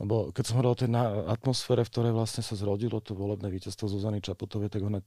[0.00, 0.90] Lebo keď som hovoril o tej
[1.30, 4.98] atmosfére, v ktorej vlastne sa zrodilo to volebné víťazstvo Zuzany Čaputovej, tak ona,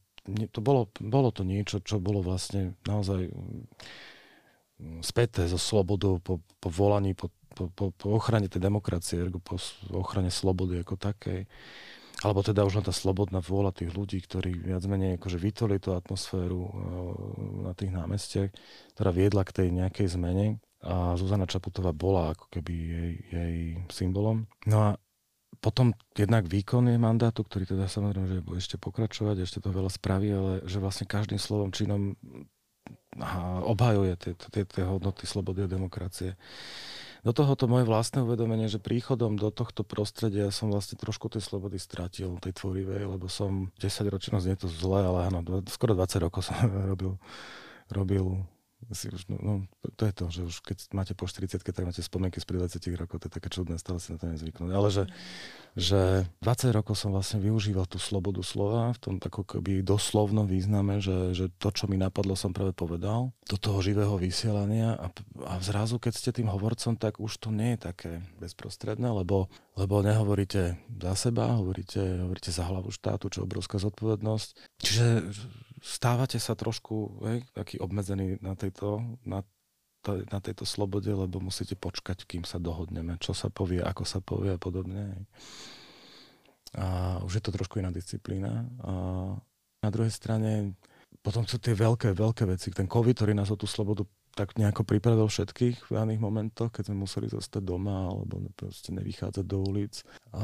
[0.53, 6.69] to bolo, bolo to niečo, čo bolo vlastne naozaj mm, späté so slobodou po, po
[6.71, 9.57] volaní, po, po, po, po ochrane tej demokracie, po
[9.91, 11.49] ochrane slobody ako takej
[12.25, 15.93] alebo teda už len tá slobodná vôľa tých ľudí, ktorí viac menej akože vytvorili tú
[15.93, 16.71] atmosféru uh,
[17.69, 18.49] na tých námestiach,
[18.97, 23.55] ktorá viedla k tej nejakej zmene a Zuzana Čaputová bola ako keby jej, jej
[23.89, 24.49] symbolom.
[24.65, 24.89] No a
[25.57, 29.89] potom jednak výkon je mandátu, ktorý teda samozrejme, že bude ešte pokračovať, ešte to veľa
[29.89, 32.13] spraví, ale že vlastne každým slovom, činom
[33.65, 36.37] obhajuje tie, tie, tie hodnoty slobody a demokracie
[37.21, 41.77] do tohoto moje vlastné uvedomenie, že príchodom do tohto prostredia som vlastne trošku tej slobody
[41.77, 46.25] stratil, tej tvorivej, lebo som 10 ročí, no znie to zle, ale áno, skoro 20
[46.27, 46.57] rokov som
[46.91, 47.15] robil,
[47.93, 48.43] robil
[48.93, 49.53] si už, no, no,
[49.97, 53.19] to je to, že už keď máte po 40 tak máte spomienky z 20 rokov,
[53.19, 54.71] to je také čudné, stále si na to nezvyknúť.
[54.71, 55.03] Ale že,
[55.75, 56.01] že
[56.45, 61.35] 20 rokov som vlastne využíval tú slobodu slova v tom ako keby doslovnom význame, že,
[61.35, 65.09] že to, čo mi napadlo, som práve povedal, do toho živého vysielania a,
[65.49, 69.99] a zrazu, keď ste tým hovorcom, tak už to nie je také bezprostredné, lebo, lebo
[69.99, 74.79] nehovoríte za seba, hovoríte, hovoríte za hlavu štátu, čo je obrovská zodpovednosť.
[74.79, 75.05] Čiže
[75.81, 79.43] stávate sa trošku hej, taký obmedzený na tejto, na,
[80.31, 84.55] na tejto slobode, lebo musíte počkať, kým sa dohodneme, čo sa povie, ako sa povie
[84.55, 85.27] a podobne.
[86.75, 88.67] A už je to trošku iná disciplína.
[88.83, 88.93] A
[89.81, 90.75] na druhej strane
[91.23, 92.71] potom sú tie veľké, veľké veci.
[92.71, 94.03] Ten COVID, ktorý nás o tú slobodu
[94.37, 99.41] tak nejako pripravil všetkých v daných momentoch, keď sme museli zostať doma alebo proste nevychádzať
[99.41, 100.05] do ulic.
[100.29, 100.43] A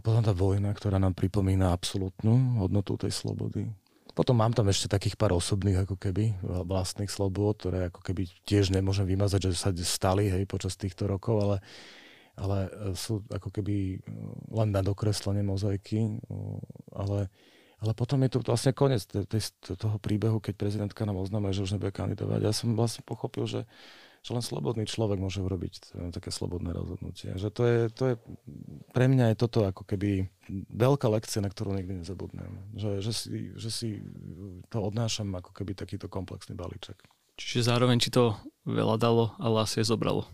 [0.00, 3.68] potom tá vojna, ktorá nám pripomína absolútnu hodnotu tej slobody.
[4.14, 8.70] Potom mám tam ešte takých pár osobných ako keby vlastných slobôd, ktoré ako keby tiež
[8.70, 11.56] nemôžem vymazať, že sa stali hej, počas týchto rokov, ale,
[12.38, 14.08] ale e, sú ako keby e,
[14.54, 16.10] len na dokreslenie mozaiky, e,
[16.94, 17.26] ale,
[17.82, 19.02] ale potom je to vlastne koniec
[19.66, 22.40] toho príbehu, keď prezidentka nám oznámila, že už nebude kandidovať.
[22.46, 23.60] Ja som vlastne pochopil, že
[24.24, 27.36] že len slobodný človek môže urobiť také slobodné rozhodnutie.
[27.36, 28.14] Že to je, to je,
[28.96, 30.32] pre mňa je toto ako keby
[30.72, 32.72] veľká lekcia, na ktorú nikdy nezabudnem.
[32.72, 33.88] Že, že, si, že si
[34.72, 37.04] to odnášam ako keby takýto komplexný balíček.
[37.36, 38.32] Čiže zároveň ti to
[38.64, 40.24] veľa dalo, ale asi je zobralo.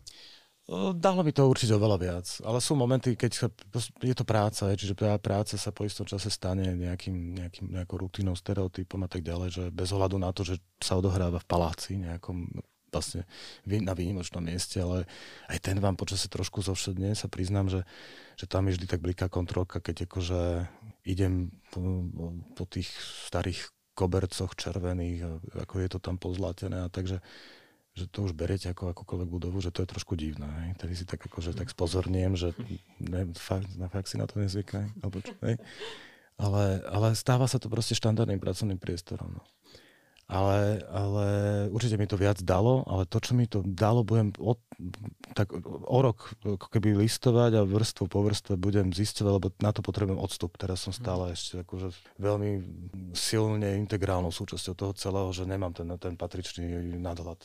[0.95, 3.49] Dalo mi to určite oveľa viac, ale sú momenty, keď sa,
[4.07, 9.03] je to práca, čiže práca sa po istom čase stane nejakým, nejakým, nejakou rutinou, stereotypom
[9.03, 12.47] a tak ďalej, že bez ohľadu na to, že sa odohráva v paláci, nejakom
[12.91, 13.25] vlastne
[13.65, 15.07] na výnimočnom mieste, ale
[15.49, 17.87] aj ten vám počasie trošku zovšedne, sa priznám, že,
[18.37, 20.67] že tam je vždy tak bliká kontrolka, keď akože
[21.07, 21.81] idem po,
[22.59, 22.91] po tých
[23.31, 27.23] starých kobercoch červených, ako je to tam pozlatené a takže
[27.91, 30.47] že to už beriete ako akúkoľvek budovu, že to je trošku divné.
[30.47, 30.71] Hej.
[30.79, 32.55] Tedy si tak akože tak spozorniem, že
[33.03, 34.95] ne, fakt, na fakt si na to nezvykne.
[35.03, 35.59] Alebo čo, hej.
[36.39, 39.37] Ale, ale stáva sa to proste štandardným pracovným priestorom.
[39.37, 39.43] No
[40.31, 41.27] ale, ale
[41.75, 44.63] určite mi to viac dalo, ale to, čo mi to dalo, budem od,
[45.35, 49.83] tak o rok ako keby listovať a vrstvu po vrstve budem zistovať, lebo na to
[49.83, 50.55] potrebujem odstup.
[50.55, 51.35] Teraz som stále mhm.
[51.35, 51.89] ešte akože
[52.23, 52.51] veľmi
[53.11, 57.43] silne integrálnou súčasťou toho celého, že nemám ten, ten patričný nadhľad.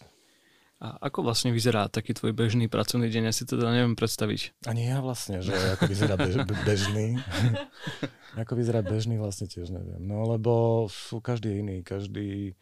[0.76, 3.32] A ako vlastne vyzerá taký tvoj bežný pracovný deň?
[3.32, 4.68] Ja si teda neviem predstaviť.
[4.68, 6.36] Ani ja vlastne, že ako vyzerá bež,
[6.68, 7.16] bežný.
[8.44, 10.04] ako vyzerá bežný vlastne tiež neviem.
[10.04, 12.60] No lebo sú každý iný, každý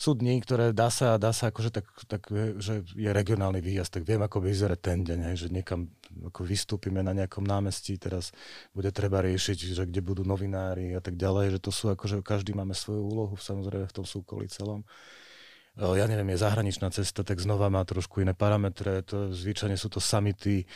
[0.00, 4.08] sú dní, ktoré dá sa, dá sa akože tak, tak, že je regionálny výjazd, tak
[4.08, 5.92] viem, ako vyzerá ten deň, hej, že niekam
[6.32, 8.32] ako vystúpime na nejakom námestí, teraz
[8.72, 12.56] bude treba riešiť, že kde budú novinári a tak ďalej, že to sú akože každý
[12.56, 14.88] máme svoju úlohu samozrejme v tom súkolí celom
[15.78, 19.06] ja neviem, je zahraničná cesta, tak znova má trošku iné parametre.
[19.10, 20.66] To, zvyčajne sú to samity,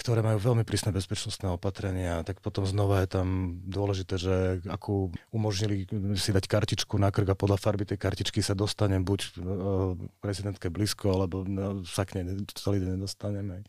[0.00, 5.84] ktoré majú veľmi prísne bezpečnostné opatrenia, tak potom znova je tam dôležité, že akú umožnili
[6.16, 9.92] si dať kartičku na krk a podľa farby tej kartičky sa dostane buď uh,
[10.24, 13.66] prezidentke blízko, alebo no, sa k nej celý deň nedostaneme.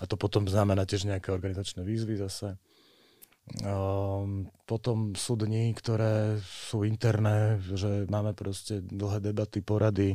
[0.00, 2.56] A to potom znamená tiež nejaké organizačné výzvy zase.
[3.66, 10.14] Um, potom sú dni, ktoré sú interné, že máme proste dlhé debaty, porady,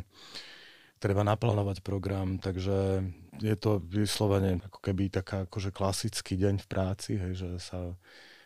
[1.04, 3.04] treba naplánovať program, takže
[3.44, 7.94] je to vyslovene ako keby taká akože klasický deň v práci, hej, že sa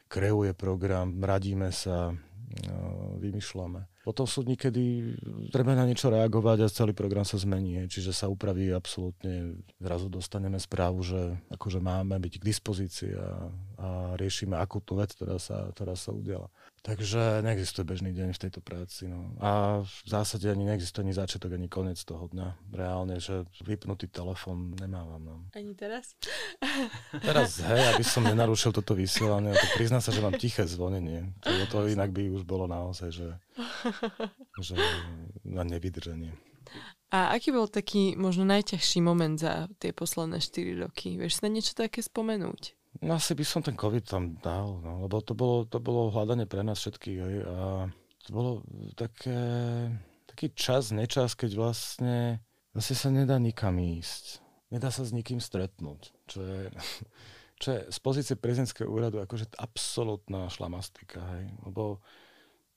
[0.10, 2.18] kreuje program, radíme sa,
[3.20, 3.86] vymýšľame.
[4.02, 4.84] Potom sú dní, kedy
[5.54, 10.58] treba na niečo reagovať a celý program sa zmení, čiže sa upraví absolútne, zrazu dostaneme
[10.58, 13.28] správu, že akože máme byť k dispozícii a,
[13.78, 16.50] a riešime akútnu vec, ktorá sa, ktorá sa udiala.
[16.80, 19.12] Takže neexistuje bežný deň v tejto práci.
[19.12, 19.36] No.
[19.44, 22.72] A v zásade ani neexistuje ani začiatok, ani koniec toho dňa.
[22.72, 25.20] Reálne, že vypnutý telefón nemávam.
[25.20, 25.36] No.
[25.52, 26.16] Ani teraz?
[27.28, 31.36] Teraz, hej, aby som nenarušil toto vysielanie, to priznám sa, že mám tiché zvonenie.
[31.44, 33.30] To, to inak by už bolo naozaj, že,
[34.68, 34.76] že
[35.44, 36.32] na nevydrženie.
[37.10, 41.18] A aký bol taký možno najťažší moment za tie posledné 4 roky?
[41.18, 42.79] Vieš sa niečo také spomenúť?
[43.00, 46.44] No asi by som ten COVID tam dal, no, lebo to bolo, to bolo hľadanie
[46.44, 47.20] pre nás všetkých.
[47.20, 47.58] Aj, a
[48.28, 48.52] to bolo
[49.00, 49.40] také,
[50.28, 54.44] taký čas, nečas, keď vlastne vlastne sa nedá nikam ísť.
[54.70, 56.70] Nedá sa s nikým stretnúť, čo je,
[57.62, 61.20] čo je z pozície prezidentského úradu akože absolútna šlamastika.
[61.40, 61.46] Hej?
[61.66, 62.04] Lebo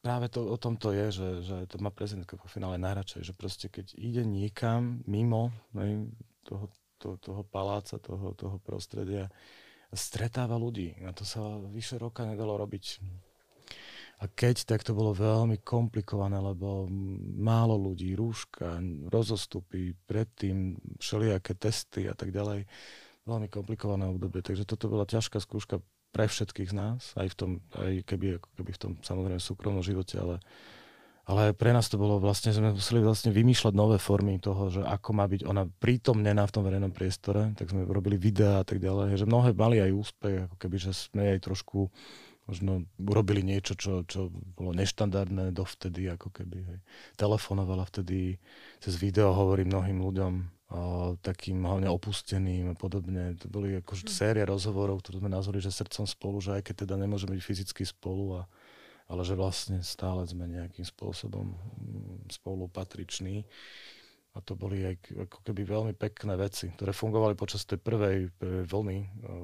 [0.01, 3.37] práve to, o tom to je, že, že to má prezidentka po finále najradšej, že
[3.37, 6.09] proste keď ide niekam mimo hej,
[6.43, 9.29] toho, to, toho paláca, toho, toho prostredia,
[9.93, 10.97] stretáva ľudí.
[11.05, 11.41] A to sa
[11.73, 12.85] vyše roka nedalo robiť.
[14.23, 16.87] A keď, tak to bolo veľmi komplikované, lebo
[17.37, 18.79] málo ľudí, rúška,
[19.11, 22.71] rozostupy, predtým všelijaké testy a tak ďalej.
[23.27, 24.43] Veľmi komplikované obdobie.
[24.47, 28.71] Takže toto bola ťažká skúška pre všetkých z nás, aj v tom, aj keby, keby
[28.77, 30.45] v tom samozrejme súkromnom živote, ale
[31.23, 35.11] ale pre nás to bolo vlastne, sme museli vlastne vymýšľať nové formy toho, že ako
[35.15, 39.23] má byť ona prítomnená v tom verejnom priestore, tak sme robili videá a tak ďalej,
[39.23, 41.87] že mnohé mali aj úspech, ako keby, že sme aj trošku
[42.43, 44.27] možno urobili niečo, čo, čo
[44.59, 46.59] bolo neštandardné dovtedy, ako keby.
[46.59, 46.79] Hej.
[47.15, 48.43] Telefonovala vtedy
[48.83, 50.33] cez video, hovorí mnohým ľuďom,
[50.75, 53.39] o, takým hlavne opusteným a podobne.
[53.39, 56.95] To boli akože séria rozhovorov, ktoré sme nazvali, že srdcom spolu, že aj keď teda
[56.99, 58.51] nemôžeme byť fyzicky spolu a
[59.13, 63.45] ale že vlastne stále sme nejakým spôsobom mm, spolupatriční.
[64.33, 64.97] A to boli aj
[65.29, 68.99] ako keby veľmi pekné veci, ktoré fungovali počas tej prvej, prvej vlny,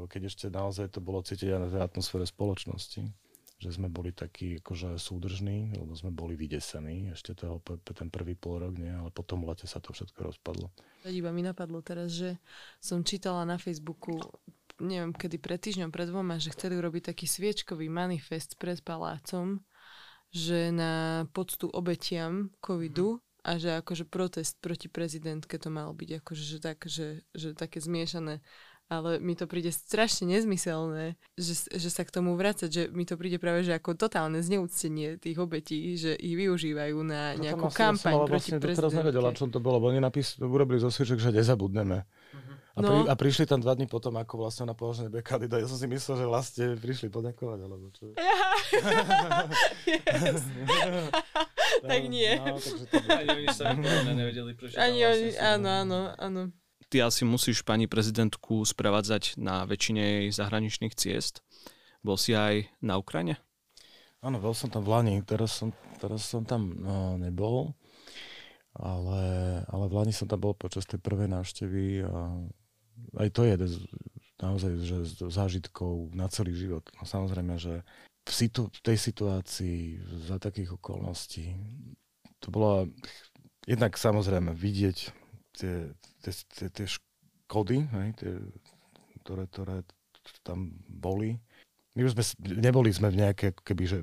[0.09, 3.05] keď ešte naozaj to bolo cítiť aj na tej atmosfére spoločnosti
[3.59, 8.63] že sme boli takí akože súdržní, lebo sme boli vydesení ešte toho, ten prvý pol
[8.63, 8.95] rok, nie?
[8.95, 10.71] ale potom v lete sa to všetko rozpadlo.
[11.03, 12.39] Iba mi napadlo teraz, že
[12.79, 14.15] som čítala na Facebooku
[14.81, 19.63] neviem, kedy pred týždňom, pred dvoma, že chceli urobiť taký sviečkový manifest pred palácom,
[20.33, 26.45] že na poctu obetiam covidu a že akože protest proti prezidentke to mal byť akože
[26.45, 28.45] že tak, že, že také zmiešané
[28.89, 33.21] ale mi to príde strašne nezmyselné, že, že sa k tomu vrácať, že mi to
[33.21, 38.25] príde práve že ako totálne zneúctenie tých obetí, že ich využívajú na nejakú kampaň ja
[38.25, 38.81] proti vlastne prezidentke.
[38.81, 42.01] Teraz nevedela, čo to bolo, lebo oni napís, urobili zo že nezabudneme.
[42.01, 42.48] Uh-huh.
[42.79, 43.11] A, pri, no.
[43.11, 45.59] a prišli tam dva dní potom, ako vlastne na položenie nebude kandidát.
[45.59, 48.15] Ja som si myslel, že vlastne prišli poďakovať, alebo čo.
[51.91, 52.39] tak nie.
[52.39, 52.97] No, takže to...
[53.11, 53.75] Ani oni sa
[54.15, 56.43] nevedeli, prečo Ani oni, áno, áno, áno.
[56.89, 61.43] Ty asi musíš pani prezidentku sprevádzať na väčšine jej zahraničných ciest.
[62.01, 63.43] Bol si aj na Ukrajine?
[64.23, 67.75] Áno, bol som tam v Lani, teraz som, teraz som tam no, nebol,
[68.75, 69.23] ale,
[69.67, 72.51] ale v Lani som tam bol počas tej prvej návštevy a
[73.17, 73.77] aj to je z,
[74.43, 76.85] naozaj že z zážitkov na celý život.
[76.99, 77.87] No, samozrejme, že
[78.29, 79.79] v, situ, v tej situácii,
[80.29, 81.57] za takých okolností,
[82.39, 82.87] to bolo
[83.65, 84.97] jednak samozrejme vidieť
[85.57, 85.75] tie,
[86.23, 88.33] tie, tie, tie škody, hej, tie,
[89.25, 89.77] ktoré, ktoré
[90.45, 91.41] tam boli.
[91.97, 92.25] my už sme,
[92.63, 93.99] neboli sme v nejakej keby, že,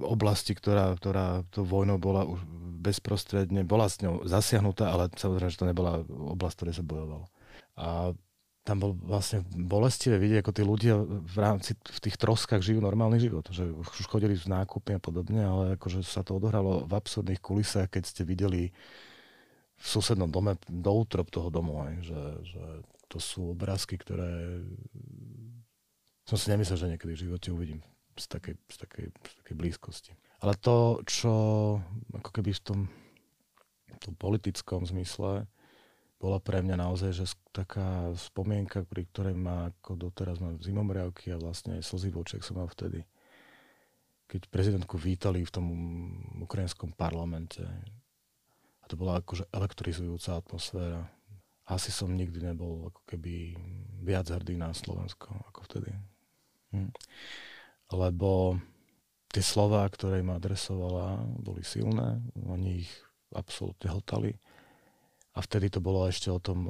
[0.00, 2.40] oblasti, ktorá, ktorá to vojnou bola už
[2.80, 7.26] bezprostredne, bola s ňou zasiahnutá, ale samozrejme, že to nebola oblasť, ktoré sa bojovalo.
[7.76, 8.12] A
[8.66, 13.22] tam bol vlastne bolestivé vidieť, ako tí ľudia v rámci v tých troskách žijú normálny
[13.22, 13.46] život.
[13.46, 17.94] Že už chodili z nákupy a podobne, ale akože sa to odohralo v absurdných kulisách,
[17.94, 18.74] keď ste videli
[19.76, 22.64] v susednom dome do útrop toho domu, aj, že, že
[23.06, 24.64] to sú obrázky, ktoré
[26.26, 27.80] som si nemyslel, že niekedy v živote uvidím
[28.18, 30.12] z takej, z takej, z takej blízkosti.
[30.42, 31.32] Ale to, čo
[32.10, 32.80] ako keby v tom,
[33.94, 35.46] v tom politickom zmysle
[36.16, 41.40] bola pre mňa naozaj že taká spomienka, pri ktorej ma ako doteraz mám zimomriavky a
[41.40, 43.04] vlastne aj slzy v som mal vtedy.
[44.26, 45.66] Keď prezidentku vítali v tom
[46.42, 47.62] ukrajinskom parlamente.
[48.82, 51.06] A to bola akože elektrizujúca atmosféra.
[51.66, 53.54] Asi som nikdy nebol ako keby
[54.02, 55.90] viac hrdý na Slovensko ako vtedy.
[56.74, 56.90] Hm.
[57.94, 58.58] Lebo
[59.30, 62.18] tie slova, ktoré ma adresovala, boli silné.
[62.50, 62.92] Oni ich
[63.30, 64.34] absolútne hltali
[65.36, 66.64] a vtedy to bolo ešte o tom,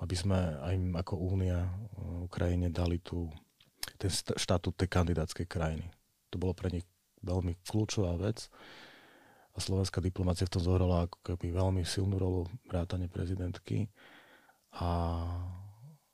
[0.00, 0.74] aby sme aj
[1.04, 1.68] ako Únia
[2.24, 3.28] Ukrajine dali tú,
[4.00, 5.84] ten štatút tej kandidátskej krajiny.
[6.32, 6.88] To bolo pre nich
[7.20, 8.48] veľmi kľúčová vec
[9.54, 13.92] a slovenská diplomácia v tom zohrala ako keby veľmi silnú rolu vrátane prezidentky
[14.80, 14.90] a,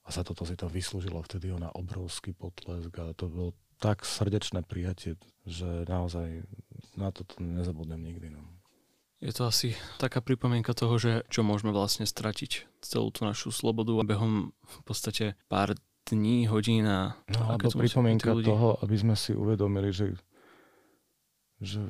[0.04, 3.50] a sa toto si to vyslúžilo vtedy na obrovský potlesk a to bolo
[3.80, 5.16] tak srdečné prijatie,
[5.48, 6.44] že naozaj
[7.00, 8.28] na toto nezabudnem nikdy.
[8.28, 8.44] No.
[9.20, 13.92] Je to asi taká pripomienka toho, že čo môžeme vlastne stratiť celú tú našu slobodu
[14.00, 15.76] a behom v podstate pár
[16.08, 17.20] dní, hodín a...
[17.28, 20.16] No, alebo pripomienka toho, aby sme si uvedomili, že,
[21.60, 21.84] že,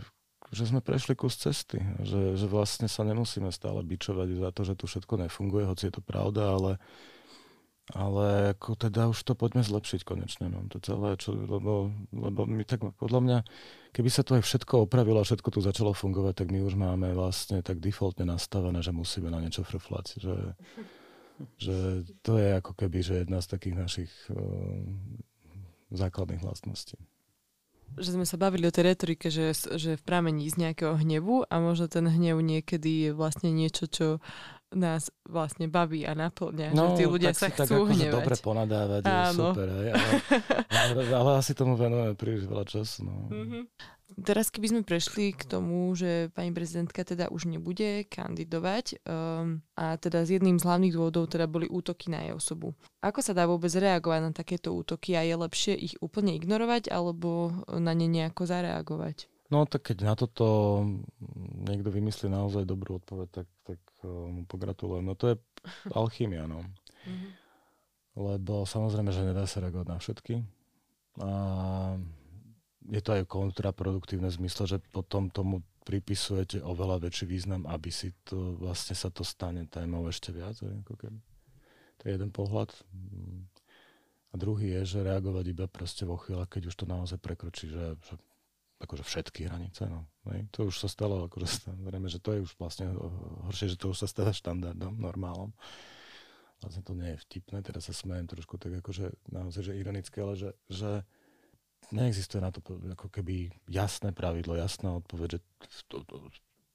[0.51, 1.79] že sme prešli kus cesty.
[2.03, 5.95] Že, že vlastne sa nemusíme stále bičovať za to, že tu všetko nefunguje, hoci je
[5.95, 6.71] to pravda, ale
[7.95, 12.63] ale ako teda už to poďme zlepšiť konečne, no, to celé, čo, lebo, lebo my
[12.63, 13.39] tak podľa mňa,
[13.93, 17.13] keby sa to aj všetko opravilo a všetko tu začalo fungovať, tak my už máme
[17.13, 20.37] vlastne tak defaultne nastavené, že musíme na niečo frflať, že,
[21.59, 21.77] že
[22.23, 24.37] to je ako keby, že jedna z takých našich uh,
[25.91, 26.99] základných vlastností.
[27.99, 31.59] Že sme sa bavili o tej retorike, že, že v pramení z nejakého hnevu a
[31.59, 34.23] možno ten hnev niekedy je vlastne niečo, čo
[34.71, 38.37] nás vlastne baví a naplňa, no, že tí ľudia sa tak chcú tak akože dobre
[38.39, 40.13] ponadávať, je super, hej, ale,
[40.71, 43.03] ale, ale asi tomu venujeme príliš veľa času.
[43.03, 43.15] No.
[43.35, 43.63] Mm-hmm.
[44.27, 49.95] Teraz keby sme prešli k tomu, že pani prezidentka teda už nebude kandidovať um, a
[50.03, 52.75] teda z jedným z hlavných dôvodov teda boli útoky na jej osobu.
[53.07, 57.55] Ako sa dá vôbec reagovať na takéto útoky a je lepšie ich úplne ignorovať alebo
[57.71, 59.31] na ne nejako zareagovať?
[59.51, 60.47] No tak keď na toto
[61.67, 65.05] niekto vymyslí naozaj dobrú odpoveď, tak, tak mu pogratulujem.
[65.05, 65.37] No to je
[65.93, 66.65] alchymia, no.
[67.05, 67.31] Mm-hmm.
[68.21, 70.35] Lebo samozrejme, že nedá sa reagovať na všetky.
[71.21, 71.31] A
[72.89, 78.13] je to aj kontraproduktívne v zmysle, že potom tomu pripisujete oveľa väčší význam, aby si
[78.25, 80.57] to, vlastne sa to stane témou ešte viac.
[80.61, 81.19] Ako keby.
[82.01, 82.73] To je jeden pohľad.
[84.31, 87.99] A druhý je, že reagovať iba proste vo chvíľa, keď už to naozaj prekročí, že,
[87.99, 88.15] že
[88.81, 89.87] akože všetky hranice.
[89.87, 90.09] No.
[90.57, 92.89] To už sa stalo, akože zrejme, že to je už vlastne
[93.49, 95.53] horšie, že to už sa stáva štandardom, normálom.
[96.61, 100.37] Vlastne to nie je vtipné, teraz sa smejem trošku tak akože naozaj, že ironické, ale
[100.37, 101.05] že, že
[101.93, 102.61] neexistuje na to
[102.93, 105.41] ako keby jasné pravidlo, jasná odpoveď, že
[105.89, 106.17] to, to,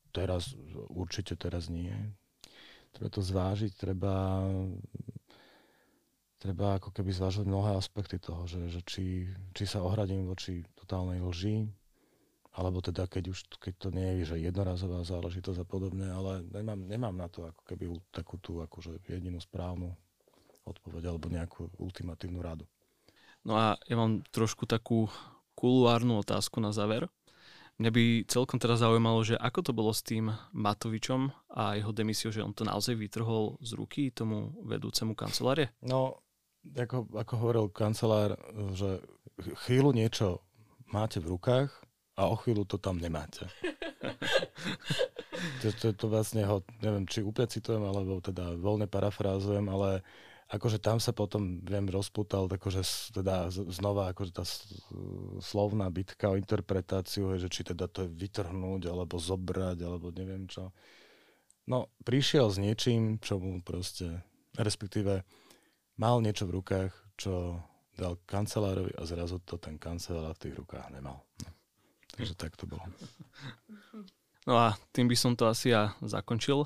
[0.09, 0.57] teraz,
[0.89, 1.93] určite teraz nie.
[2.97, 4.41] Treba to zvážiť, treba
[6.45, 9.25] treba ako keby zvážiť mnohé aspekty toho, že, že či,
[9.57, 11.65] či sa ohradím voči totálnej lži,
[12.55, 16.79] alebo teda keď už keď to nie je že jednorazová záležitosť a podobne, ale nemám,
[16.87, 19.91] nemám na to ako keby takú tú akože jedinú správnu
[20.63, 22.65] odpoveď alebo nejakú ultimatívnu radu.
[23.45, 25.05] No a ja mám trošku takú
[25.53, 27.05] kuluárnu otázku na záver.
[27.75, 31.27] Mňa by celkom teraz zaujímalo, že ako to bolo s tým Matovičom
[31.59, 35.75] a jeho demisiou, že on to naozaj vytrhol z ruky tomu vedúcemu kancelárie?
[35.83, 36.23] No,
[36.71, 38.39] ako, ako hovoril kancelár,
[38.79, 39.03] že
[39.67, 40.39] chvíľu niečo
[40.87, 41.84] máte v rukách,
[42.15, 43.43] a o chvíľu to tam nemáte.
[45.61, 49.99] to, to, to vlastne ho, neviem, či úplne citujem, alebo teda voľne parafrázujem, ale
[50.47, 54.45] akože tam sa potom, viem, rozputal, akože teda znova akože tá
[55.41, 60.71] slovná bitka o interpretáciu, že či teda to je vytrhnúť, alebo zobrať, alebo neviem čo.
[61.65, 64.21] No, prišiel s niečím, čo mu proste,
[64.55, 65.25] respektíve
[65.97, 67.57] mal niečo v rukách, čo
[67.97, 71.25] dal kancelárovi a zrazu to ten kancelár v tých rukách nemal.
[71.41, 71.64] No.
[72.15, 72.83] Takže tak to bolo.
[74.45, 76.63] No a tým by som to asi ja zakončil.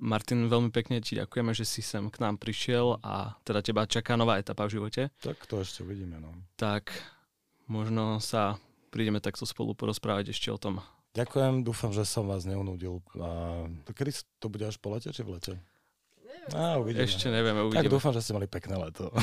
[0.00, 4.16] Martin, veľmi pekne ti ďakujeme, že si sem k nám prišiel a teda teba čaká
[4.16, 5.12] nová etapa v živote.
[5.20, 6.16] Tak to ešte uvidíme.
[6.16, 6.32] No.
[6.56, 6.92] Tak
[7.68, 8.56] možno sa
[8.88, 10.80] prídeme takto spolu porozprávať ešte o tom.
[11.12, 13.04] Ďakujem, dúfam, že som vás neunúdil.
[13.20, 15.60] A kedy to bude až po lete, či v lete?
[16.50, 17.06] Á, uvidíme.
[17.06, 17.86] Ešte nevieme, uvidíme.
[17.86, 19.14] Tak dúfam, že ste mali pekné leto.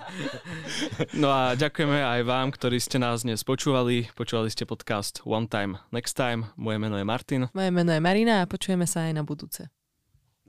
[1.22, 4.08] no a ďakujeme aj vám, ktorí ste nás dnes počúvali.
[4.16, 6.48] Počúvali ste podcast One Time Next Time.
[6.56, 7.52] Moje meno je Martin.
[7.52, 9.68] Moje meno je Marina a počujeme sa aj na budúce.